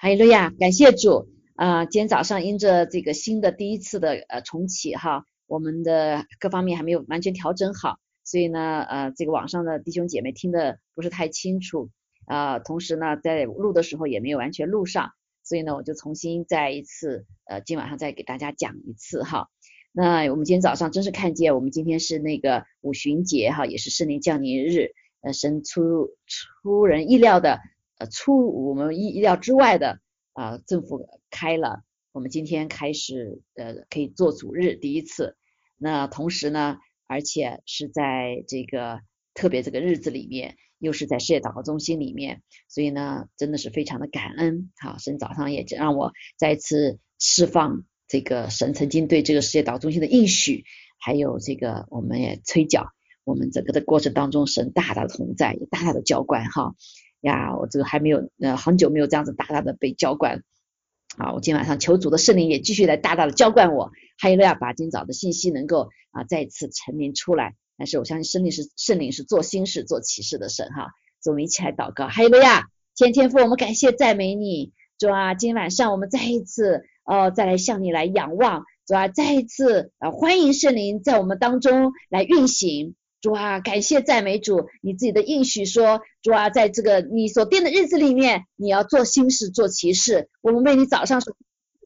[0.00, 1.84] 哈利路亚，感谢主啊！
[1.84, 11.90] 今天早上因着这个新的第一次的呃重启哈，我们的各方面还没有完全调整好，所以呢呃这个网上的弟兄姐妹听的不是太清楚
[12.26, 15.10] 啊，同时呢在录的时候也没有完全录上，
[15.42, 19.48] 所以呢我就重新再一次呃今晚上再给大家讲一次哈。
[19.90, 24.92] 那我们今天早上真是看见我们今天是那个五旬节哈，也是圣灵降临日，
[25.22, 27.58] 呃神出出人意料的。
[27.98, 30.00] 呃，出我们意意料之外的
[30.32, 35.36] 啊，政府开了，我们今天开始呃可以做主日第一次。
[35.76, 39.00] 那同时呢，而且是在这个
[39.34, 44.70] 特别这个日子里面，又是在世界祷告中心里面，所以呢，真的是非常的感恩。
[44.80, 50.64] 好，神早上也让我再次释放这个神曾经对这个世界祷告中心的应许，
[50.98, 52.92] 还有这个我们也催缴
[53.24, 56.74] 我们整个的过程当中，神大大的同在，也大大的浇灌哈。
[57.20, 60.42] 呀，我这个还没有，呃，很久没有这样子大大的被浇灌
[61.16, 61.32] 啊！
[61.32, 67.56] 我今晚上求主的圣灵也继续来大大的浇灌我，还有呢，把今早的信息能够啊再次陈明出来。
[67.76, 70.88] 但是我相信圣灵是圣灵是做新事、做启示的神哈。
[71.20, 82.94] 所以我们一起来祷告，还有了呀，天天父，我们感谢赞美你，主啊，今晚上我们再一次哦，再来向你来仰望，主啊，再一次啊欢迎圣灵在我们当中来运行。
[83.20, 90.28] 主啊，感谢赞美主，你自己的应许说，主啊，在这个你所定的日子里面，你要做新事，做奇事。
[90.40, 91.20] 我们为你早上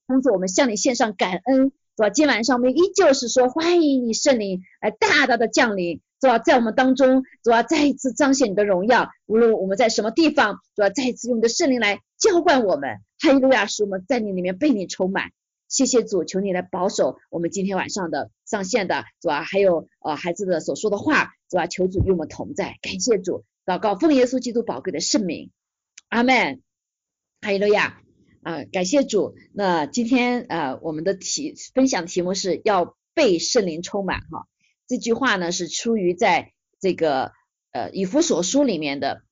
[0.06, 2.10] 工作，我们向你献上感恩，是吧？
[2.10, 6.38] 今晚上我们依旧是说，欢迎你圣灵来大大的降临，是吧？
[6.38, 9.08] 在我们当中，主啊，再一次彰显你的荣耀。
[9.27, 12.98] 无论我们在什么地方，主啊，再一次用你的圣灵来浇灌我们。
[13.20, 15.30] 哈利路亚，使我们在你里面被你充满。
[15.73, 19.42] 谢谢主，求你来保守我们今天晚上的上线的，是吧？
[19.42, 21.67] 还有呃孩子的所说的话，是吧？
[21.67, 25.50] 求主与我们同在，感谢主，祷告奉耶稣基督宝贵的圣名，
[26.11, 26.62] 阿门。
[27.41, 28.03] 哈利路亚
[28.43, 29.34] 啊，感谢主。
[29.53, 34.47] 那今天呃我们的题分享题目是要被圣灵充满哈。
[34.87, 37.33] 这句话呢是出于在这个
[37.72, 39.22] 呃以弗所书里面的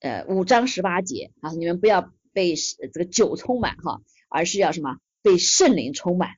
[0.00, 4.00] 呃五章十八节啊，你们不要被这个酒充满哈，
[4.30, 4.96] 而是要什么？
[5.22, 6.30] 被圣灵充满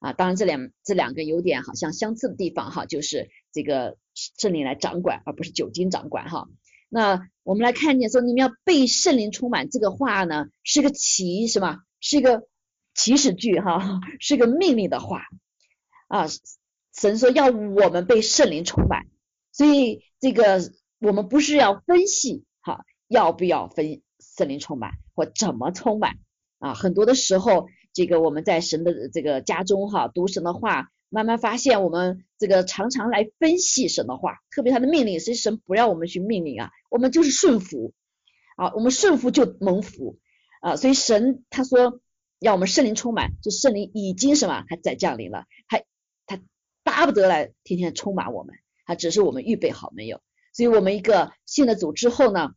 [0.00, 6.48] 啊，当然这两这两个有点好像相似的地方哈，就是这个圣灵来掌管，而不是酒精掌管哈。
[6.88, 11.78] 那我们来看见说，你们要被圣灵充满这个话呢，是个祈什么？
[12.00, 12.46] 是一个
[12.94, 15.22] 祈使句哈，是个命令的话
[16.06, 16.26] 啊。
[16.96, 19.06] 神说要我们被圣灵充满，
[19.50, 26.18] 所以这个我们不是要分析哈，要不要分圣灵充满或怎么充满
[26.60, 26.74] 啊？
[26.74, 27.66] 很多的时候。
[27.98, 37.92] 这个我们在神的这个家中哈，读神的话，慢慢发现我们这个常常来分析神的话，特别他的命令，所以神不让我们去命令啊，我们就是顺服
[38.54, 40.16] 啊，我们顺服就蒙福
[40.60, 42.00] 啊，所以神他说
[42.38, 45.84] 要我们圣灵充满，就圣灵已经什么还在降临了，还
[46.24, 46.40] 他
[46.84, 48.54] 巴不得来天天充满我们，
[48.86, 50.20] 他只是我们预备好没有，
[50.54, 52.52] 所以我们一个信了主之后呢。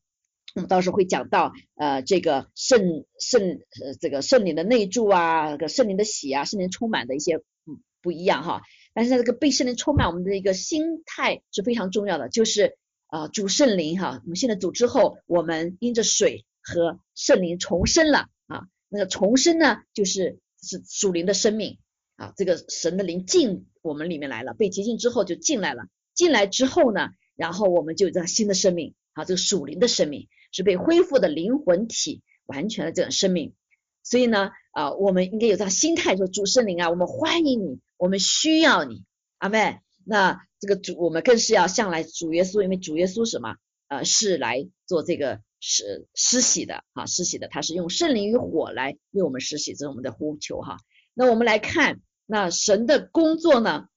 [0.55, 8.61] 我们到时候会讲到呃这个圣圣呃这个圣灵的内住啊，个圣灵的喜啊，圣灵充满的一些嗯不一样哈。
[8.93, 18.67] 但是在这个被圣灵充满，我们的一个心态是非常重要的，就是啊主圣灵哈，我们现在主之后，我们因着水和圣灵重生了啊。
[18.89, 21.77] 那个重生呢，就是是属灵的生命
[22.17, 30.27] 啊，这个神的灵进我们里面来了，被洁净之后就进来了，进来之后呢，然后我们就有这新的生命啊，这个属灵的生命。
[30.51, 33.53] 是被恢复的灵魂体，完全的这种生命，
[34.03, 39.03] 所以呢，啊，我们应该有这样心态，说主圣灵啊，我们欢迎你，我们需要你，
[39.37, 43.55] 阿妹，那这个主，我们更是要向来主耶稣，因为主耶稣什么，
[43.87, 50.77] 呃，是来做这个施施洗的，哈，施洗的，他是用圣灵与火来为我们施洗，这是我们的呼求，哈。
[51.13, 53.87] 那我们来看，那神的工作呢，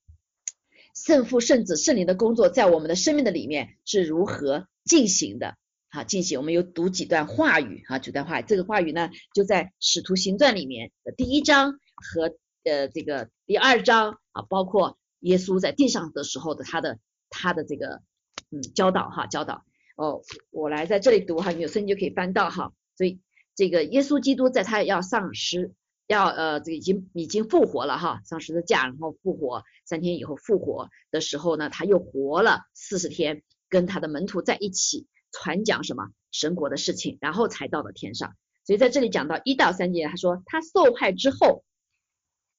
[0.94, 5.56] 圣父、圣子、圣灵的工作，在我们的生命的里面是如何进行的？
[5.94, 16.98] 好，进行我们有读几段话语哈，几段话，这个话语呢就在使徒行传里面的第一章和呃这个第二章啊，包括耶稣在地上的时候的他的
[17.30, 18.02] 他的这个
[18.50, 19.64] 嗯教导哈教导
[19.96, 23.20] 哦，我来在这里读哈，你有圣经就可以翻到哈，所以
[23.54, 25.74] 这个耶稣基督在他要丧失
[26.08, 35.06] 要呃这个已经已经复活了哈，上十字架然后复活三天以后复活的时候呢，他又活了四十天，跟他的门徒在一起。
[35.34, 38.34] 传讲什么神国的事情，然后才到了天上。
[38.64, 41.64] 所以在这里讲到一到三节，他说他受害之后，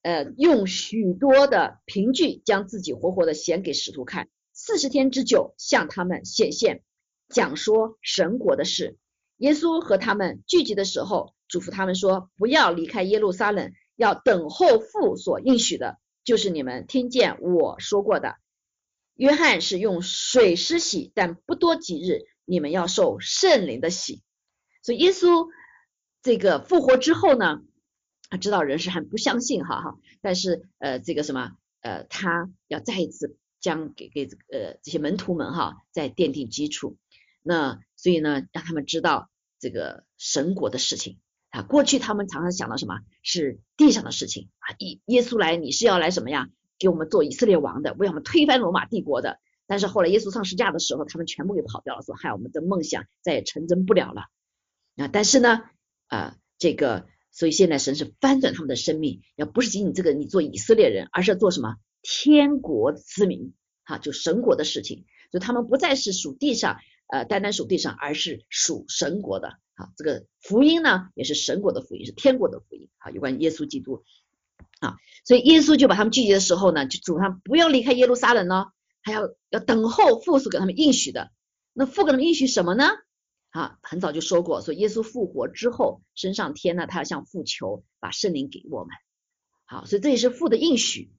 [0.04, 6.84] 呃，用许多的凭据将自己活活的显给使徒看，四十天之久向他们显现，
[7.30, 8.98] 讲说神国的事。
[9.38, 18.36] 耶稣和他们聚集的时候，嘱咐他们说：不要离开耶路撒冷，要等候父所应许的，就是你们听见我说过的。
[19.16, 24.22] 约翰是用水施洗，但不多几日，你们要受圣灵的洗。
[24.82, 25.48] 所以耶稣
[26.22, 27.62] 这个复活之后呢，
[28.30, 31.52] 他知道人是很不相信哈哈，但是呃这个什么
[31.82, 36.98] 呃他要再一次将给给呃这些门徒们哈再奠定基础。
[37.42, 41.20] 那所以呢，让他们知道这个神国的事情
[41.50, 41.62] 啊。
[41.64, 46.48] 过去他们常常想到什么是地上的事情啊，耶耶稣来你是要来什么呀？
[46.78, 49.40] 给我们做以色列王的，为我们推翻罗马帝国的。
[49.68, 54.24] 但是后来耶稣上十架的时候，他们全部给跑掉了，说害我们的梦想再也成真不了了。
[54.96, 55.64] 啊，但是呢，
[56.08, 63.54] 啊，这个，所以现在神是翻转他们的生命，要不是仅仅这个你做以色列人，而是要做什么天国之民，
[63.84, 65.06] 哈，就神国的事情。
[65.32, 66.78] 就他们不再是属地上，
[67.08, 69.50] 呃，单单属地上，而是属神国的。
[69.74, 72.88] 啊，这个福音呢，也是神国的福音，是天国的福音。
[73.00, 74.04] 啊，有关耶稣基督。
[74.80, 74.96] 啊，
[75.26, 78.68] 所以耶稣就把他们聚集的时候呢，就嘱咐他不要离开耶路撒冷呢，
[79.06, 81.32] 还要要等候父所给他们应许的。
[81.72, 82.90] 那父给他们应许什么呢？
[83.52, 88.90] 啊，很早就说过，说耶稣复活之后升上天呢，他要向父求把圣灵给我们。
[89.66, 91.12] 好，所以这也是父的应许。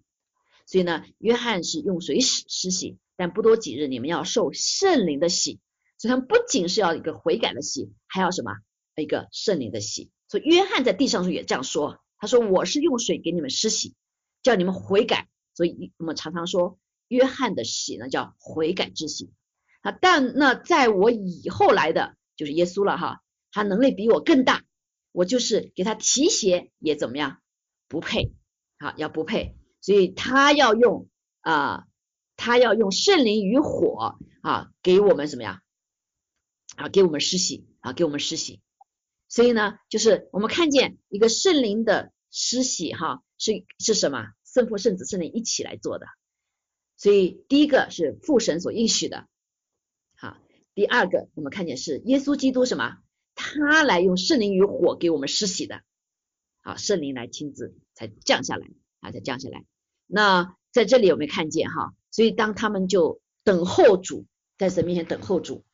[0.66, 5.60] 所以呢，约翰是用水洗施洗，但不多几日你们要受圣灵的洗。
[5.96, 8.50] 所以他们不仅是要一个悔改的洗，还要什么
[8.96, 10.10] 一个圣灵的洗。
[10.28, 12.00] 所以约翰在地上时候也这样说。
[12.18, 13.94] 他说：“我是用水给你们施洗，
[14.42, 15.28] 叫你们悔改。
[15.54, 19.32] 所以我们常常说，约翰的喜呢叫悔改之喜
[19.80, 19.92] 啊。
[19.92, 24.64] 但那在我以后来的就是耶稣了哈，他能力比我更大，
[25.12, 27.38] 我就是给他提鞋也怎么样
[27.88, 28.32] 不配，
[28.78, 29.56] 啊要不配。
[29.80, 31.08] 所以他要用
[31.40, 31.84] 啊，
[32.36, 35.60] 他要用圣灵与火啊，给我们什么呀？
[36.76, 38.60] 啊，给我们施洗啊，给我们施洗。”
[39.28, 44.26] 所以呢，就是我们看见一个圣灵的施洗，哈，是是什么？
[44.44, 46.06] 圣父、圣子、圣灵一起来做的。
[46.96, 49.26] 所以第一个是父神所应许的，
[50.16, 50.38] 好，
[50.74, 52.98] 第二个我们看见是耶稣基督什么？
[53.34, 55.82] 他来用圣灵与火给我们施洗的，
[56.62, 58.66] 好，圣灵来亲自才降下来，
[59.00, 59.64] 啊，才降下来。
[60.06, 61.94] 那在这里有没有看见哈？
[62.10, 64.26] 所以当他们就等候主，
[64.58, 65.64] 在神面前等候主，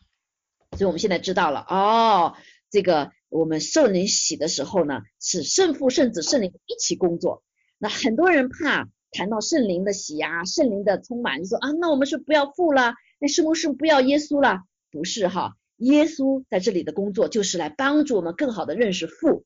[0.72, 2.36] 所以我们现在知道了哦，
[2.70, 3.12] 这个。
[3.34, 7.42] 我们圣灵洗的时候呢，是圣父、圣子、圣灵一起工作。
[7.78, 14.64] 那很多人怕谈到圣灵的洗呀，圣灵的充满，就说啊，那我们是不要父了，那是不是不要耶稣了？
[14.90, 19.44] 不是哈，耶稣在这里的工作就是来帮助我们更好的认识父，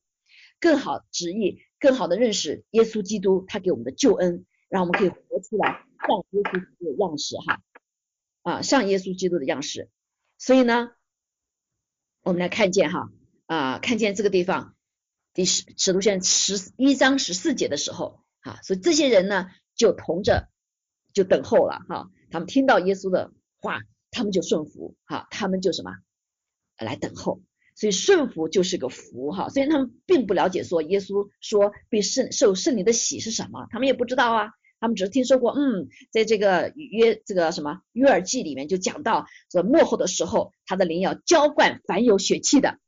[0.59, 7.61] 更好旨意，更好的认识耶稣基督，他给我们的救恩，让我们可以活出来像耶稣基督的样式哈，
[8.41, 9.89] 啊，像耶稣基督的样式。
[10.39, 10.91] 所以呢，
[12.23, 13.11] 我们来看见哈。
[13.47, 14.75] 啊，看见这个地方
[15.33, 20.49] 第十使徒行十一章十四节的时候，啊，所以这些人呢就同着
[21.13, 25.91] 就等候了，哈，他们听到耶稣的话，他们就顺服，哈，他们就什么
[26.79, 27.41] 来等候，
[27.75, 42.79] 所以顺服就是个福，哈，虽然他们并不了解说耶稣说被圣受圣灵的喜是什么，他们也不知道啊，他们只是听说过，嗯，在这个约这个什么约尔记里面就讲到说末后的时候，他的灵要浇灌凡有血气的。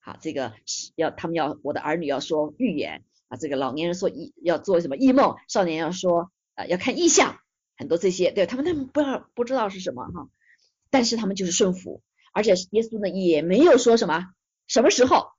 [0.00, 0.52] 好，这个
[0.96, 7.38] 要他们要我的儿女要说预言啊，这个老年人说一要做什么异梦，少年要说啊要看异象，
[7.78, 10.28] 很多这些对他们他们不要不知道是什么哈，
[10.90, 12.02] 但是他们就是顺服，
[12.34, 14.26] 而且耶稣呢也没有说什么
[14.66, 15.30] 什么时候，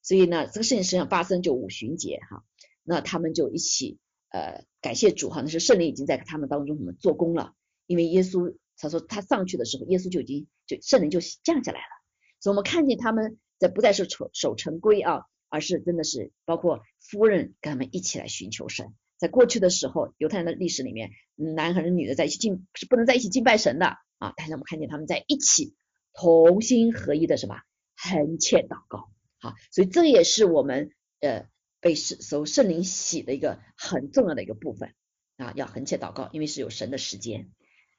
[0.00, 2.44] 所以呢这个事情实际上发生就五旬节哈，
[2.84, 3.98] 那他们就一起
[4.28, 7.52] 呃感谢主哈，那是圣灵已经在他们当中什么做工了，
[7.86, 12.02] 因为耶稣他说他上去的时候，耶稣就已经就圣灵就降下来了，
[12.38, 13.38] 所以我们看见他们。
[13.60, 15.22] 这不再是守守成规啊，
[15.54, 18.92] 而是真的是包括夫人跟他们一起来寻求神。
[19.18, 23.86] 在过去的时候，犹太人的历史里面，男和女的在一起敬是不能在一起敬拜神的
[24.18, 24.32] 啊。
[24.36, 25.76] 但是我们看见他们在一起
[26.12, 27.60] 同心合一的什么
[27.96, 31.46] 横切祷告，好，所以这也是我们呃
[31.80, 34.92] 被圣受圣灵洗的一个很重要的一个部分
[35.36, 37.48] 啊，要横切祷告，因为是有神的时间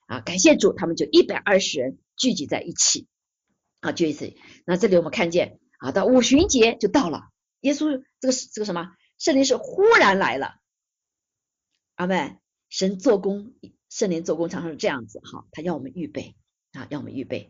[0.07, 0.19] 啊。
[0.19, 3.07] 感谢主，他们就一百二十人聚集在一起。
[3.79, 4.33] 啊，就一次。
[4.65, 7.29] 那这里我们看见啊，到五旬节就到了。
[7.65, 10.55] 耶稣这个这个什么圣灵是忽然来了。
[11.95, 12.38] 阿妹，
[12.69, 13.53] 神做工，
[13.89, 16.36] 圣灵做工常常是这样子哈，他要我们预备
[16.74, 17.50] 啊，要我们预备。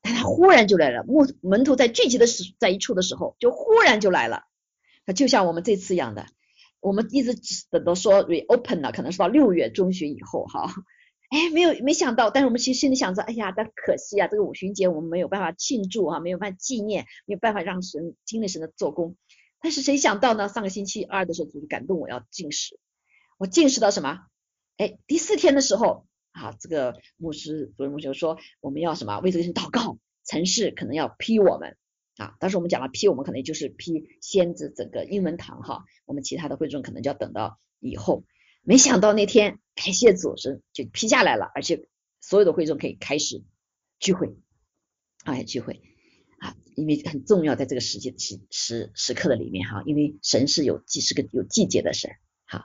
[0.00, 4.44] 但他忽然就来了，门门徒在聚集的时在一处的时候，就忽然就来了。
[5.04, 6.26] 那就像我们这次一样的，
[6.80, 7.34] 我们一直
[7.70, 10.72] 等到说 reopen 了，可能是到六月中旬以后哈，
[11.28, 19.16] 哎，没有没想到，但是我们其实心里想着，哎呀，但可惜啊，这个五旬节我们没有办法庆祝啊，没有办法纪念，没有办法让神经历神的做工。
[19.60, 20.48] 但是谁想到呢？
[20.48, 22.78] 上个星期二的时候，主感动我要进食，
[23.38, 24.20] 我进食到什么？
[24.76, 29.20] 哎，第四天的时候啊，这个牧师主任牧师说我们要什么？
[29.20, 31.76] 为这个人祷告，城市可能要批我们
[32.16, 32.36] 啊。
[32.40, 38.24] 当时我们讲了批我们，可能就是批先知整个英文堂哈，我们其他的会众可能就要等到以后。
[38.62, 41.88] 没想到那天感谢主神就批下来了，而且
[42.20, 43.42] 所有的会众可以开始
[43.98, 44.36] 聚会，
[45.24, 45.82] 哎聚会，
[46.76, 52.10] 因为很重要，在这个时节时时时刻的里面哈，因为神是有季是个有季节的神，
[52.44, 52.64] 好，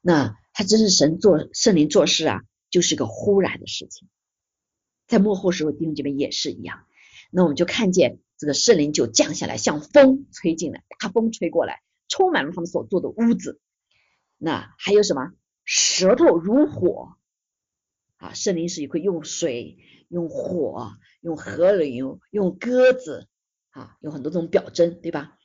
[0.00, 4.08] 那他真是神做圣灵做事啊，就是个忽然的事情，
[5.06, 6.84] 在幕后时候弟兄姐妹也是一样，
[7.30, 13.60] 那我们就看见这个圣灵就降下来，像风吹进来，大风吹过来，充满了他们所住的屋子。
[14.38, 15.32] 那还有什么？
[15.64, 17.14] 舌头如火
[18.16, 18.34] 啊！
[18.34, 19.78] 圣灵是会用水、
[20.08, 23.28] 用火、用河流、用鸽子
[23.72, 25.36] 啊，有很多这种表征，对吧？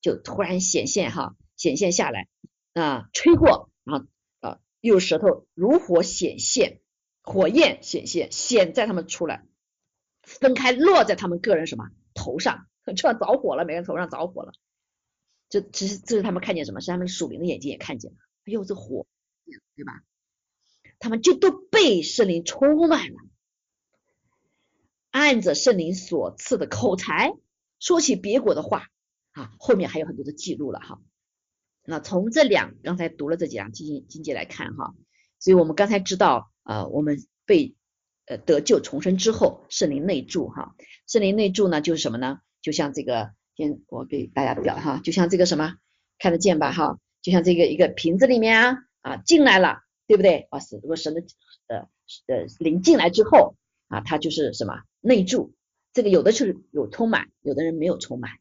[0.00, 2.28] 就突然显现哈，显现下来
[2.74, 4.06] 啊，吹过，然后
[4.40, 6.80] 啊，又舌头如火显现，
[7.22, 9.44] 火焰显现，显在他们出来，
[10.22, 14.52] 分开落在他们个人什么头上， 就要着火了，每个人头上着火了。
[15.48, 16.80] 这其实这是他们看见什么？
[16.80, 18.18] 是他们属灵的眼睛也看见了。
[18.44, 19.06] 哎呦，这火，
[19.76, 20.02] 对吧？
[20.98, 23.18] 他们就都被圣灵充满了，
[25.10, 27.34] 按着圣灵所赐的口才
[27.82, 28.86] 说起别国的话
[29.32, 31.00] 啊，后面还有很多的记录了哈。
[31.84, 34.94] 那从这两刚才读了这几样经经节来看哈，
[35.40, 37.74] 所以我们刚才知道啊，我们被
[38.26, 40.76] 呃得救重生之后，圣灵内住哈，
[41.08, 42.38] 圣灵内住呢就是什么呢？
[42.60, 45.74] 就像这个，先我给大家表哈，就像这个什么
[46.20, 47.00] 看得见吧哈。
[47.20, 50.46] 就像这个一个瓶子里面啊啊进来了，对不对？
[50.50, 51.22] 啊是，如果神的
[51.66, 51.78] 呃
[52.26, 53.56] 呃灵进来之后
[53.88, 55.52] 啊，它就是什么内住，
[55.92, 58.32] 这个有的是有充满，有的人没有充满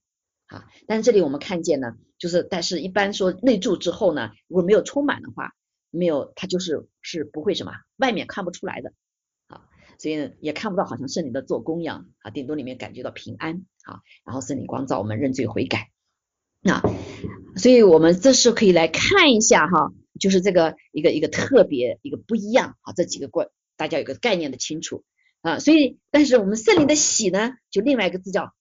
[0.47, 0.65] 啊。
[0.87, 5.53] 但是这里我们看见呢，就是但是一般说内住之后呢，如果没有充满的话，
[5.89, 8.93] 没有它就是是不会什么外面看不出来的
[9.47, 9.67] 啊，
[9.99, 15.91] 所以呢也看不到好像圣灵的做工一样啊，顶多里面感觉到平安啊，然后圣灵光照我们认罪悔改。
[16.61, 16.81] 那，
[17.57, 25.03] 所以我们这时候可以来看一下哈，就是这个一个一个特别一个不一样啊，这几个关大家有个概念的清楚
[25.41, 25.59] 啊。
[25.59, 28.53] 所以，但是我们圣灵的洗呢，就另外一个字叫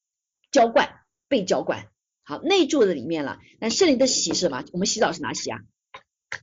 [0.50, 1.88] 浇灌，被浇灌，
[2.25, 3.38] 好内住的里面了。
[3.60, 4.64] 那圣灵的洗是什么？
[4.72, 5.58] 我们洗澡是哪洗啊？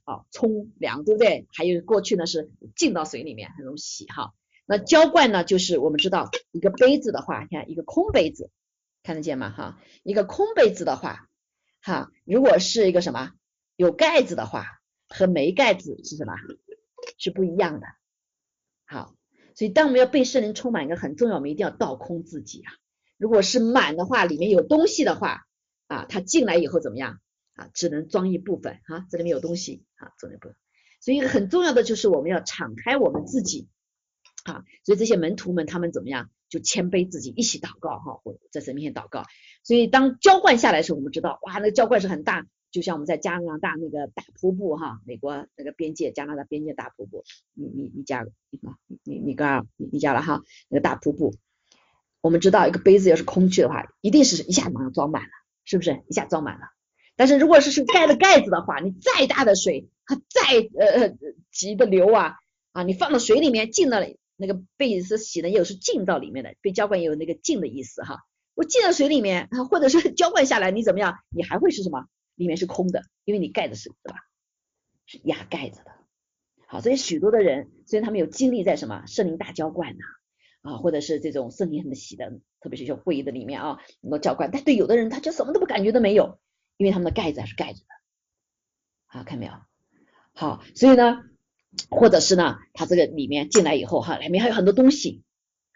[0.04, 1.48] 好，冲凉，对不对？
[1.54, 4.34] 还有过去呢是浸到水里面很容易洗哈。
[4.66, 8.52] 那浇灌呢，就是我们知道一个杯子的话，你看一个空杯子，
[9.04, 9.50] 看得见吗？
[9.50, 11.28] 哈，一个空杯子的话。
[11.80, 13.32] 哈，如果是一个什么
[13.78, 14.66] 有盖子的话，
[15.08, 16.34] 和没盖子是什么？
[17.18, 17.88] 是不一样的。
[18.86, 19.16] 好，
[19.58, 22.72] 所以当我们要被圣灵充满，一个很重要，我们一定要倒空自己啊。
[23.18, 25.48] 如果是满的话，里面有东西的话
[25.88, 27.20] 啊，它进来以后怎么样
[27.56, 27.68] 啊？
[27.74, 30.56] 只能装一部分哈，这里面有东西啊，装一部分。
[31.02, 33.68] 所以很重要的就是我们要敞开我们自己
[34.44, 34.64] 啊。
[34.86, 36.30] 所以这些门徒们他们怎么样？
[36.50, 39.24] 就谦卑自己，一起祷告哈，或者在神面前祷告。
[39.64, 42.46] 所以当浇灌下来的时候，我们知道哇，那个浇灌是很大，
[42.78, 47.24] 就像我们在加拿大那个大瀑布哈，美国那个边界加拿大边界大瀑布，
[47.56, 48.60] 你你你加你
[49.04, 51.34] 你你哥你你加了哈，那个大瀑布，
[52.22, 55.30] 我们知道一个杯子要是空去的话，一定是一下马上装满了，
[55.66, 56.04] 是不是？
[56.08, 56.68] 一下装满了。
[57.16, 61.18] 但是如果是是盖了盖子的话，你再大的水，它再呃呃
[61.52, 62.36] 急的流啊
[62.74, 64.06] 啊，你放到水里面进了。
[64.40, 68.20] 那个被是洗的，也有是浸到里面的，被浇灌也有那个浸的意思哈。
[68.54, 71.16] 我浸到水里面，或者是 浇灌下来，你怎么样？
[71.36, 72.06] 你还会是什么？
[72.38, 74.20] 里面是空的，因为你盖的是对吧？
[75.06, 75.92] 是压盖子的。
[76.68, 80.06] 好，所以许多的人，虽然他们有经历在什么圣灵大浇灌呐
[80.62, 86.40] 啊，或者是这种圣灵很喜的，特别是像会议的里面啊，能够浇灌，但对有的人他就什么都不感觉都没有，
[86.78, 87.86] 因为他们的盖子还是盖着的。
[89.08, 89.52] 好看没有？
[90.34, 91.24] 好，所以呢。
[91.92, 95.22] 或者是呢，他这个里面进来以后哈，里面还有很多东西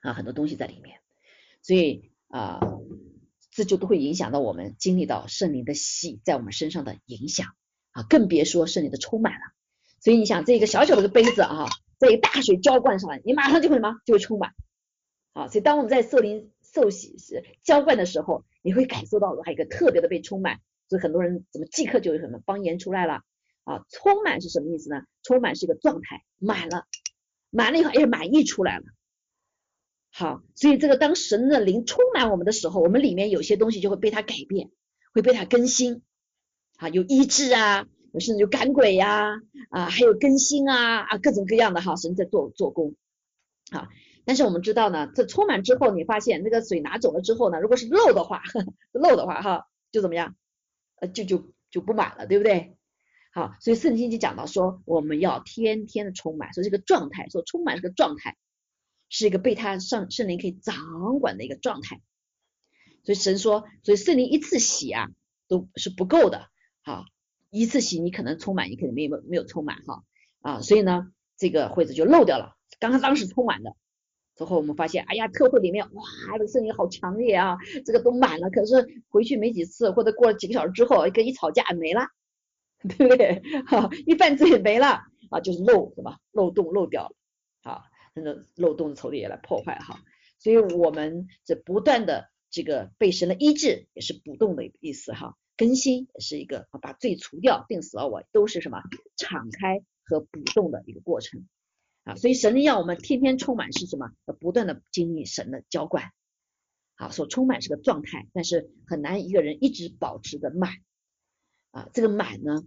[0.02, 1.00] 啊，很多东西在里面，
[1.62, 2.60] 所以啊，
[3.52, 7.48] 这就都会影响到我们经历到圣灵的喜在我们身上的影响
[7.92, 9.40] 啊，更别说圣灵的充满了。
[10.00, 11.68] 所以你想，这一个小小的个杯子啊，
[12.00, 14.52] 这一大水浇灌上来，你马上就会什么，就会充满。
[15.34, 20.60] 好，所以当我们在受灵受洗时浇灌的时候，你会感受到还有一个特别的被充满。
[20.90, 23.22] 所以很多人怎么即刻就有什么方言出来了。
[23.64, 25.04] 啊，充满是什么意思呢？
[25.22, 26.88] 充满是一个状态，满了，
[27.52, 28.86] 满了以后，哎，满溢出来了。
[30.14, 34.70] 好，所以这个当神的灵充满我们的时候，我们里面有些东西就会被它改变，
[35.14, 36.04] 会被它更新。
[36.78, 39.36] 啊，有医治啊，有甚至有赶鬼呀
[39.70, 42.96] 啊，还有更新啊啊，各种各样的哈，神在做做工
[43.72, 43.88] 啊。
[44.26, 48.42] 但是我们知道呢，这充满之后，你发现那个水拿走了之后呢，如果是漏的话，
[48.92, 50.36] 漏的话哈，就怎么样？
[51.00, 52.76] 呃，就就就不满了，对不对？
[53.32, 58.38] 好，所以圣经就讲到说，我们要天天的充满，说这个状态，说充满是个状态，
[59.12, 62.02] 是一个被他圣圣灵可以掌管的一个状态。
[63.04, 65.10] 所以神说，所以圣灵一次洗啊
[65.48, 66.48] 都是不够的，
[66.82, 67.06] 好，
[67.52, 70.04] 一次洗你可能充满，你可能没有没有充满哈
[70.42, 72.56] 啊，所以呢，这个会子就漏掉了。
[72.80, 73.76] 刚刚当时充满的，
[74.36, 76.04] 之后我们发现，哎呀，特会里面哇，
[76.34, 82.08] 这个圣灵好强烈啊，这个都满了，可是回去没几次，或者过了几个小时之后，跟一吵架没了。
[82.98, 83.44] 对不对？
[83.68, 87.16] 好，一犯罪没了啊，就是漏什么漏洞漏掉了，
[88.14, 90.04] 那个漏洞的仇敌也来破坏哈，
[90.40, 98.82] 所以我们这不断的这个被神的医治也是补洞的意思哈，更新也是一个把罪除掉，定死了我都是什么
[99.18, 101.48] 敞开和补洞的一个过程
[102.04, 104.12] 啊，所以神要我们天天充满是什么？
[104.40, 106.12] 不断的经历神的浇灌，
[106.96, 110.74] 好，所充满是个状态，但是很难一个人一直保持的满。
[111.72, 112.66] 啊，这个满呢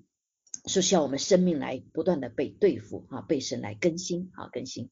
[0.64, 4.88] 是需要我们生命来不断的被对付啊，被神来更新啊，更新。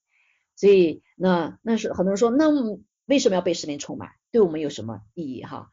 [0.62, 2.48] 所以那那是很多人说，那
[3.06, 4.10] 为什么要被神灵充满？
[4.30, 5.70] 对我们有什么意义哈？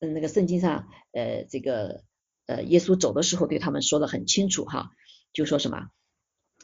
[0.00, 2.02] 嗯，那个圣经上呃这个
[2.46, 4.90] 呃耶稣走的时候对他们说的很清楚哈，
[5.32, 5.86] 就说什么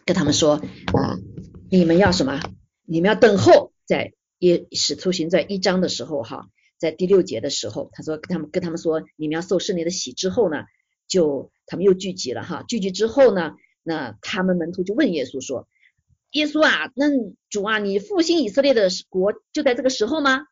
[0.04, 1.16] 跟他们说啊，
[1.70, 2.40] 你们要什么？
[2.82, 10.64] 你们要等候，在耶使徒行传一章的时候哈，在第六节的时候，他说跟他们跟他们说，你们要受圣灵的洗之后呢？
[11.06, 13.52] 就他们又聚集了哈，聚集之后呢，
[13.84, 15.68] 那他们门徒就问耶稣说
[16.34, 17.06] ：“耶稣啊，那
[17.48, 20.46] 主啊，你复兴以色列的国就在这个时候吗？”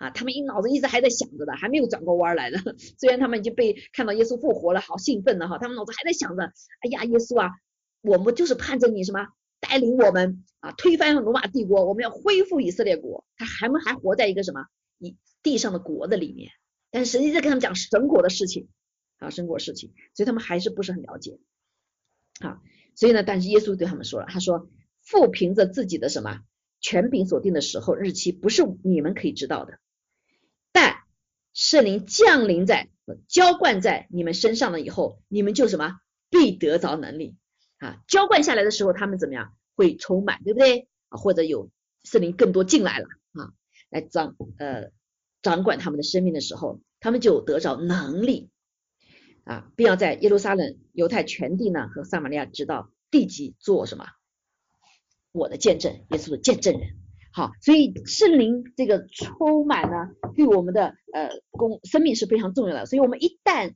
[0.00, 2.58] 啊，他们一脑子一直还在想着的，还没有转过弯来的。
[2.98, 6.44] 虽然他们已经被看到耶稣复活了，好兴奋的哈，他们脑子还在想着
[6.80, 7.50] ：“哎呀，耶稣啊，
[8.00, 9.28] 我们就是盼着你什么
[9.60, 14.64] 带领我们啊，推翻罗马帝国，我们要恢复以色列国。”他还们还活在一个什么
[14.98, 16.50] 一地上的国的里面，
[16.90, 18.68] 但是神一直跟他们讲神国的事情。
[19.18, 21.38] 啊，神国事情，所以他们还是不是很了解。
[22.40, 22.62] 好，
[23.00, 24.68] 所以呢，但是耶稣对他们说了，他说
[25.00, 26.42] 父凭着自己的什么
[26.80, 29.78] 权柄所定的时候日期，不是你们可以知道的。
[30.70, 30.96] 但
[31.54, 32.90] 圣灵降临在
[33.26, 37.38] 浇灌在你们身上了以后，你们就什么必得着能力
[37.78, 38.02] 啊。
[38.06, 41.16] 浇灌下来的时候，他们怎么样会充满，对不对啊？
[41.16, 41.70] 或者有
[42.04, 43.54] 圣灵更多进来了啊，
[43.88, 44.90] 来掌呃
[45.40, 48.49] 掌管他们的生命的时候，他们就得着能力。
[49.44, 54.06] 啊，并要在耶路撒冷、犹太全地呢和撒玛利亚直到地极做什么？
[55.32, 56.90] 我的见证，耶稣的见证人。
[57.32, 62.86] 好，所以圣灵这个充满呢，对我们的呃公生命是非常重要的。
[62.86, 63.74] 所以我们一旦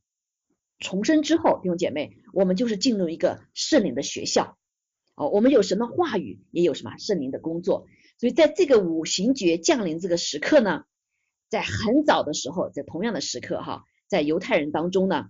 [0.80, 4.58] 重生之后，弟兄姐妹，我们就是进入一个圣灵的学校。
[5.14, 7.86] 哦，我们有什么话语，也有什么圣灵的工作。
[8.18, 10.82] 所以在这个五行节降临这个时刻呢，
[11.48, 15.28] 在很早的时候，在同样的时刻哈，在犹太人当中呢。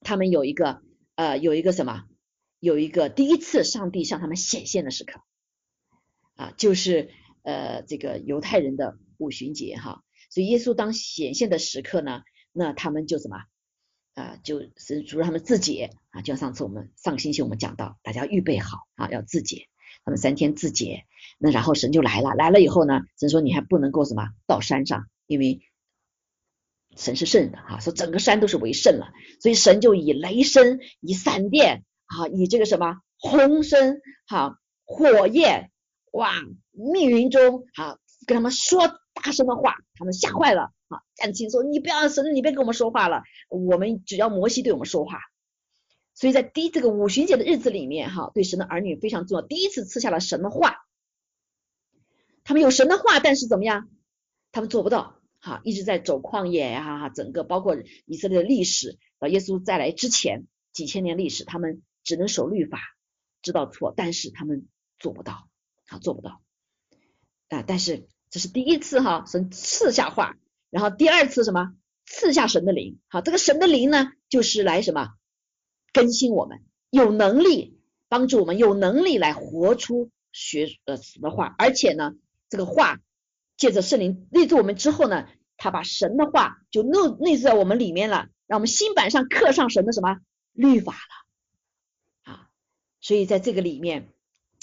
[0.00, 0.82] 他们有一个
[1.14, 2.04] 呃，有一个什么，
[2.60, 5.20] 有一个第一次上帝向他们显现的时刻。
[6.34, 7.10] 啊，就是
[7.42, 10.02] 呃这个犹太人的五旬节哈。
[10.30, 13.38] 所以耶稣当显现的时刻呢，那他们就什么？
[14.14, 19.68] 啊，就是主让他们自洁啊，就像上次我们上星期我们讲到，大家预备好啊，要自洁，
[20.04, 21.04] 他们三天自洁，
[21.38, 24.28] 那然后神就来了，来了以后呢，神说你还不能够什么？
[24.46, 25.60] 到山上，因为。
[26.96, 35.70] 神是圣的哈，说整个山都是为圣了，所以神就以雷声、以闪电啊，以这个什么轰声、哈火焰，
[36.12, 36.32] 哇，
[36.72, 45.20] 密云中啊，跟他们说大声的话，他们吓坏了啊，站起说你不要神，你别跟我们说话了，我们只要摩西对我们说话。
[46.14, 50.78] 所以在第这个五旬节的日子里面哈，对神的儿女非常重要，第一次赐下了神的话，
[52.42, 53.90] 他们有神的话，但是怎么样，
[54.50, 55.15] 他们做不到。
[55.46, 62.80] 哈，一直在走旷野呀，哈，整个包括以色列的历史，到耶稣再来之前几千年历史，他们只能守律法，
[63.42, 64.66] 知道错，但是他们
[64.98, 65.48] 做不到，
[65.86, 66.42] 啊，做不到。
[67.48, 70.36] 啊，但是这是第一次哈，神赐下话，
[70.68, 75.10] 然后第二次什么，赐下神的灵，好，这个神的灵呢，就是来什么？
[75.92, 77.78] 更新我们，有能力
[78.08, 82.16] 帮助我们，有能力来活出学呃什么话，而且呢，
[82.48, 83.00] 这个话。
[83.56, 90.18] 借着圣灵内住我们之后呢，他把神的话就内内住在我们里面了，让我们心版上刻上神的什么
[90.52, 92.48] 律法了啊！
[93.00, 94.08] 所以在这个里面，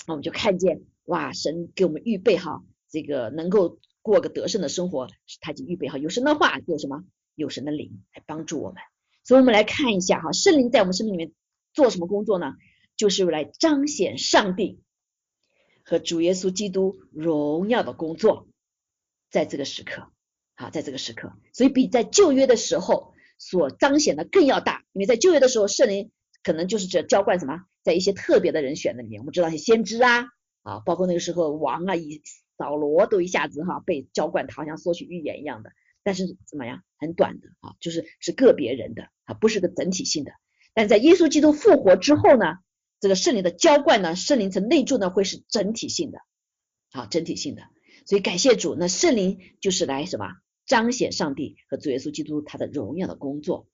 [0.08, 5.08] 我们就看见哇，神给我们预备好这个能够过个得胜的生活，
[5.42, 7.04] 他就预备好有神的话，有什么
[7.36, 8.82] 有神的灵来帮助我们。
[9.24, 11.32] 所以我们来看一下哈，圣灵在我们生命里面
[11.74, 12.54] 做什么工作呢？
[12.96, 14.80] 就是来彰显上帝
[15.84, 18.48] 和主耶稣基督荣耀的工作，
[19.34, 20.12] 在这个时刻，
[20.54, 24.86] 好，在这个时刻，所以比在旧约的时候所彰显的更要大。
[24.94, 26.12] 因为在旧约的时候，圣灵
[26.44, 30.26] 可能就是这浇灌什么，在一些特别的人选的里面，我们知道一些先知啊，
[30.62, 32.22] 啊，包括那个时候王啊，以
[32.60, 35.72] 扫罗都一下子哈被浇灌，好像说起预言一样的。
[36.04, 40.32] 但是怎么样，很短的啊，就是是个别人的啊，不是个整体性的。
[40.76, 42.58] 但在耶稣基督复活之后呢？
[43.00, 46.20] 这个圣灵的浇灌呢，圣灵层内住呢，会是整体性的，
[46.90, 47.64] 好，整体性的。
[48.06, 50.28] 所以感谢主，那圣灵就是来什么
[50.66, 53.68] 彰显上帝和主耶稣基督他的荣耀的工作。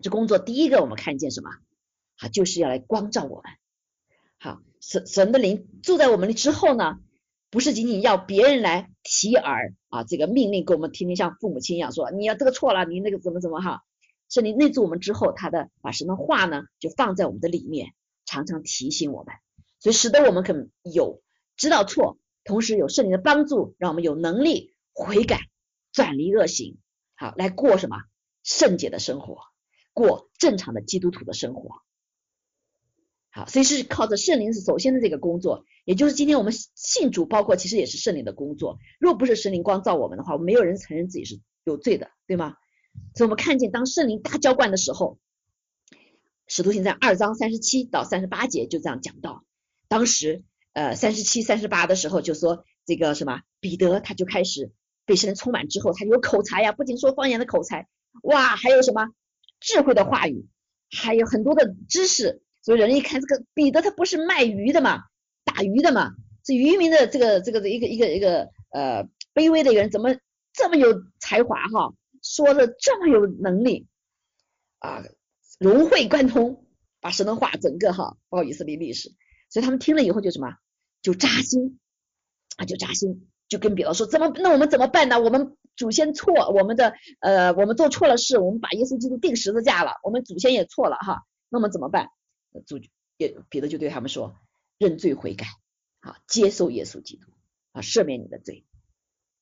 [0.00, 1.50] 这工作第一个我们看见什么？
[2.18, 3.52] 啊，就是要来光照我们。
[4.38, 6.98] 好，神神的灵住在我们之后呢，
[7.50, 13.82] 不是仅仅要别人来提耳啊，这个命令给我们听听，像父母亲一样说，你要这个错了，你那个怎么怎么哈。
[14.28, 17.88] 圣灵内住我们之后，他的把神的话呢，就放在我们的里面。
[18.24, 19.34] 常常提醒我们，
[19.80, 21.20] 所以使得我们可能有
[21.56, 25.40] 知道错，同时有圣灵的帮助，让我们有能力悔改、
[25.92, 26.78] 转离恶行，
[27.14, 27.96] 好来过什么
[28.42, 29.38] 圣洁的生活，
[29.92, 31.82] 过正常的基督徒的生活。
[33.30, 38.78] 好，所以是靠着圣灵是首先的这个工作，也就是今天我们信主，包括其实也是圣灵的工作。
[38.98, 42.56] 若不是圣灵光照我们的话，没有人承认自己是有罪的，对吗？
[43.14, 45.18] 所以我们看见当圣灵大浇灌的时候。
[46.48, 49.42] 使徒行传二章三十七到三十八节就这样讲到，
[49.88, 54.72] 当时呃三十七三十八的时候就说这个什么彼得他就开始
[55.04, 57.88] 被神充满之后，他有口才呀，不仅说方言的口才，
[58.22, 59.08] 哇，还有什么
[59.60, 60.46] 智慧的话语，
[60.90, 62.42] 还有很多的知识。
[62.62, 65.02] 所以人一看这个彼得他不是卖鱼的嘛，
[65.44, 66.12] 打鱼的嘛，
[66.46, 70.16] 是渔民的这个这个的一个一个一个呃卑微的一个人，怎么
[70.52, 73.88] 这么有才华哈，说的这么有能力
[74.78, 75.02] 啊？
[75.58, 76.64] 融会贯通，
[77.00, 79.10] 把神的话整个哈包以色列历史，
[79.48, 80.56] 所以他们听了以后就什么，
[81.02, 81.78] 就扎心
[82.56, 85.20] 啊，就扎心，就跟彼得说，怎么那我们怎么办呢？
[85.20, 92.08] 我们祖先错，我们的呃我们做错了事，我们把耶稣基督钉十字架了，我们祖先也错了哈，那么怎么办？
[92.66, 92.80] 主
[93.18, 94.36] 也彼得就对他们说，
[94.78, 95.46] 认罪悔改
[96.00, 97.26] 啊，接受耶稣基督
[97.72, 98.64] 啊，赦免你的罪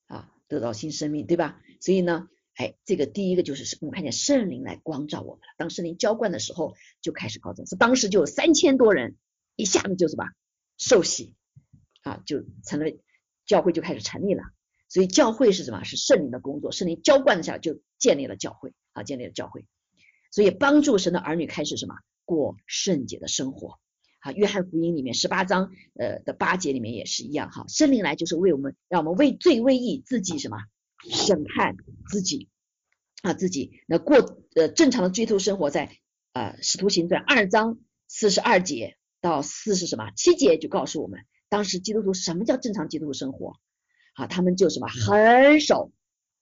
[0.06, 1.60] 啊，得到新生命，对吧？
[1.80, 2.28] 所以呢。
[2.56, 5.54] 哎，这个第一个就是我们看见圣灵来光照我们了。
[5.56, 9.16] 当圣灵浇灌的时候，就开始高增，是当时就有三千多人，
[9.56, 10.26] 一下子就什么
[10.76, 11.34] 受洗
[12.02, 12.86] 啊，就成了
[13.46, 14.42] 教会就开始成立了。
[14.88, 15.84] 所以教会是什么？
[15.84, 19.66] 是圣灵的工作，圣灵浇灌下就建立了教会啊，建立了教会。
[20.30, 23.78] 所以帮助神的儿女开始什么过圣洁的生活
[24.20, 24.32] 啊。
[24.32, 30.58] 约翰福音里面十八章呃的八节里面也是一样哈，圣灵来就是为我们让我们为罪为义自己什么。
[31.02, 31.76] 审判
[32.10, 32.50] 自己
[33.22, 34.18] 啊，自己那过
[34.54, 35.96] 呃正常的追求生活，在
[36.34, 43.56] 啊使徒行传二章四十二节到四十什么七节就告诉我们，当时基督徒什么叫正常基督徒生活
[44.14, 44.26] 啊？
[44.26, 45.92] 他们就什么很守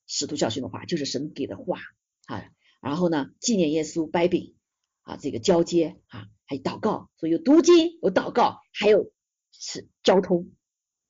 [0.07, 1.81] 使徒教训的话，就是神给的话
[2.27, 2.45] 啊。
[2.81, 4.55] 然后呢，纪念耶稣掰饼
[5.03, 9.11] 啊，这个交接啊，还有祷告，所以有读经，有祷告，还有
[9.51, 10.53] 是交通，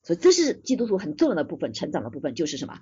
[0.03, 2.81] 所以这是基督徒很重要的部分，成长的部分就是什么？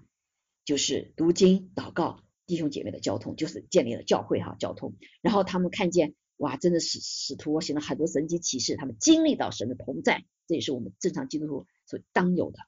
[0.64, 4.96] 就是读经、祷告、弟兄姐妹的交通，就是建立了教会哈交通。
[5.22, 12.58] 然后他们看见哇，真的是使徒行了很多神迹奇事，他们经历到神的同在，这也是我们正常基督徒所当有的。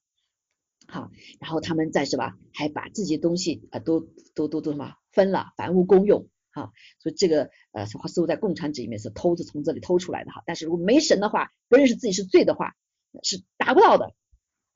[0.87, 4.01] 好，然后他们在是吧，还把自己的东西啊都
[4.35, 6.29] 都都都什么分了，凡物公用。
[6.51, 10.43] 哈，所以这个呃似乎在共产主义里面是偷着从这里偷出来的哈。
[10.47, 12.75] 但是如果没神的话，不认识自己是罪的话，
[13.23, 14.15] 是达不到的。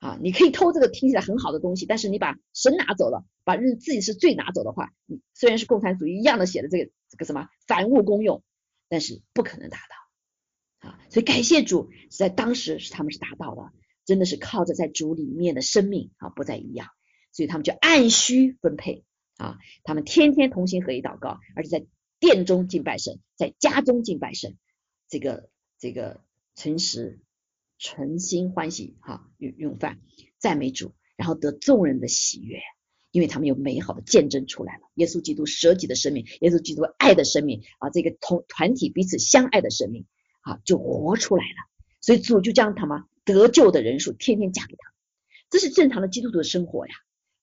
[0.00, 8.42] 啊，你可以偷这个听起来很好的东西，但是你把神拿走了，把认自己是罪拿走的话，你虽然是共产主义一样的写的这个这个什么凡物公用，
[8.92, 11.00] 但是不可能达到啊。
[11.08, 13.72] 所以感谢主，是在当时是他们是达到的，
[14.04, 16.88] 真的是靠着在主里面的生命啊不再一样，
[17.32, 19.04] 所以他们就按需分配
[19.38, 21.86] 啊，他们天天同心合一祷告，而且在
[22.20, 24.58] 殿中敬拜神，在家中敬拜神，
[25.08, 26.22] 这个这个
[26.54, 27.20] 诚实。
[27.84, 29.98] 存心欢喜哈用用饭
[30.38, 32.60] 赞美主，然后得众人的喜悦，
[33.12, 34.80] 因为他们有美好的见证出来了。
[34.94, 40.06] 耶稣基督舍己的生命，耶稣基督爱的生命啊，这个同团体彼此相爱的生命
[40.40, 41.56] 啊，就活出来了。
[42.00, 44.92] 所以主就将他们得救的人数天天加给他，
[45.48, 46.92] 这是正常的基督徒的生活呀。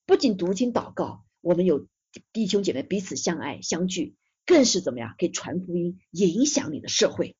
[0.04, 1.86] 不仅读经祷告，我们有
[2.34, 7.36] 弟兄姐妹彼此相爱相聚，更是怎么样可以传福音，影响你的社会，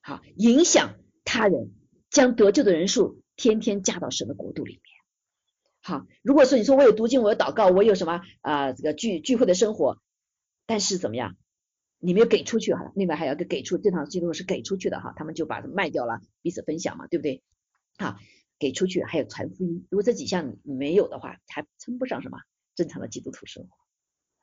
[0.00, 1.72] 好影响他人。
[2.10, 4.89] 将得救的人数天天加到神的国度里面。
[5.82, 10.00] 好，如果说你说我有读经，我有祷告，我有什么啊这个聚聚会的生活，
[10.66, 11.36] 但是怎么样？
[11.98, 17.42] 你没有给出去哈，另外还有个给出，正常基督徒是给出去的哈，他们就把它卖掉了，彼此分享嘛，对不对？
[17.98, 18.18] 好，
[18.58, 22.38] 给出去还有传福音，如果这几项没有的话，还称不上什么
[22.74, 23.68] 正常的基督徒生活。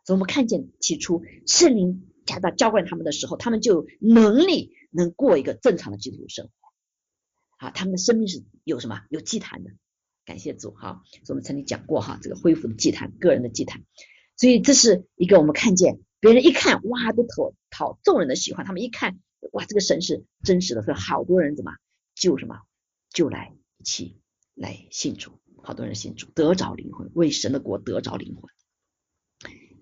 [0.05, 6.51] 所以我们看见起初圣灵加大浇灌他们的时候，他们就能力能过一个正常的基督徒生活。
[7.57, 9.01] 好，他们的生命是有什么？
[9.09, 9.71] 有祭坛的，
[10.27, 11.01] 感谢主哈。
[11.29, 13.85] 我们曾经讲过哈，这个恢复的祭坛，个人的祭坛。
[14.35, 16.01] 所以这是一个我们看见。
[16.19, 18.65] 别人一看，哇，都讨讨众人的喜欢。
[18.65, 19.19] 他们一看，
[19.53, 21.71] 哇，这个神是真实的，所以好多人怎么
[22.13, 22.59] 就什么
[23.09, 24.19] 就来一起
[24.53, 28.51] 来信主，好多人信主，得着灵魂，为神的国得着灵魂。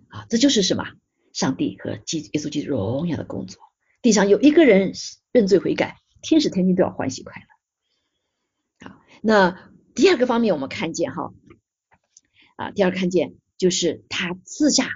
[0.10, 0.86] 啊，这就是什么？
[1.34, 3.63] 上帝和基耶稣基督荣耀的工作。
[4.03, 4.93] 地上有一个人
[5.31, 8.89] 认罪悔改，天使天君都要欢喜快乐。
[8.89, 11.34] 好，那第二个方面我们看见哈，
[12.58, 14.89] 啊，第二看见就是他自下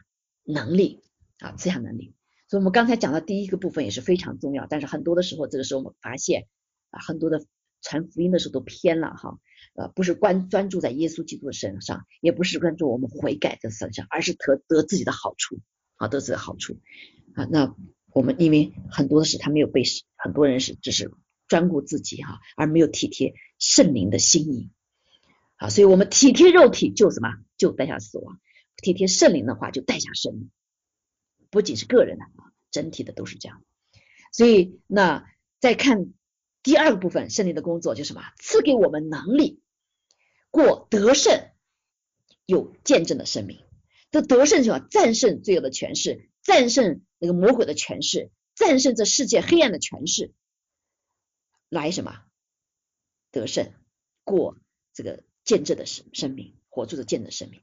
[0.43, 1.01] 能力。
[1.41, 2.13] 啊，思想能力，
[2.49, 4.67] 所以我们刚才讲的第一个部分也是非常重要。
[4.69, 6.47] 但是很多的时候，这个时候我们发现
[6.89, 7.45] 啊，很多的
[7.81, 9.39] 传福音的时候都偏了哈，
[9.75, 15.61] 呃，不是关专注在耶稣基督的身上，也不是关注我们悔改的身上，而是得得自己的好处，
[15.95, 16.77] 啊，得自己的好处
[17.35, 17.45] 啊。
[17.45, 17.73] 那
[18.11, 19.83] 我们因为很多的事他没有被
[20.17, 21.09] 很多人是只是
[21.47, 24.71] 专顾自己哈，而没有体贴圣灵的心意
[25.59, 28.39] 啊，所以我们体贴肉体就什么就带下死亡，
[28.77, 30.49] 体贴圣灵的话就带下生命。
[31.49, 33.61] 不仅是个人的啊，整体的都是这样。
[34.31, 36.13] 所以那再看
[36.63, 38.21] 第二个部分，胜利的工作就是什么？
[38.37, 39.61] 赐给我们能力
[40.49, 41.49] 过得胜
[42.45, 43.59] 有见证的生命。
[44.11, 44.79] 这得胜什么？
[44.79, 50.31] 战胜罪恶的权势，战胜那个魔鬼的权势，战胜这世界黑暗的权势，
[51.67, 52.23] 来什么？
[53.31, 53.73] 得胜
[54.23, 54.57] 过
[54.93, 57.61] 这个见证的生生命，活出的见证生命。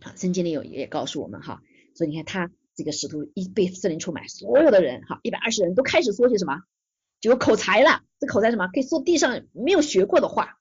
[0.00, 1.62] 好，圣经里有也告诉我们哈，
[1.94, 2.52] 所以你看他。
[2.74, 6.60] 这个使徒一被圣灵充满，所有的人哈，一百二十人都开始说些什么，
[7.20, 8.04] 就有口才了。
[8.20, 8.68] 这口才什么？
[8.68, 10.60] 可以说地上没有学过的话。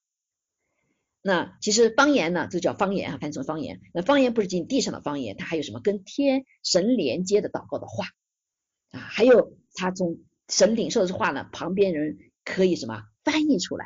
[1.22, 3.82] 那其实方言呢，这叫方言啊，翻译成方言。
[3.94, 8.08] 那方言不是仅地上的方言，它还有什么跟天神连接的祷告的话
[8.90, 9.00] 啊？
[9.00, 10.18] 还有他从
[10.50, 13.86] 神领受的话呢，旁边人可以什么翻译出来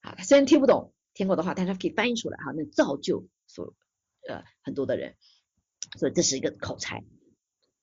[0.00, 0.16] 啊？
[0.18, 3.74] 他虽然听不懂天国的话，但是他可以翻译出来哈，那造就所
[4.26, 5.16] 呃很多的人，
[5.98, 7.04] 所以这是一个口才。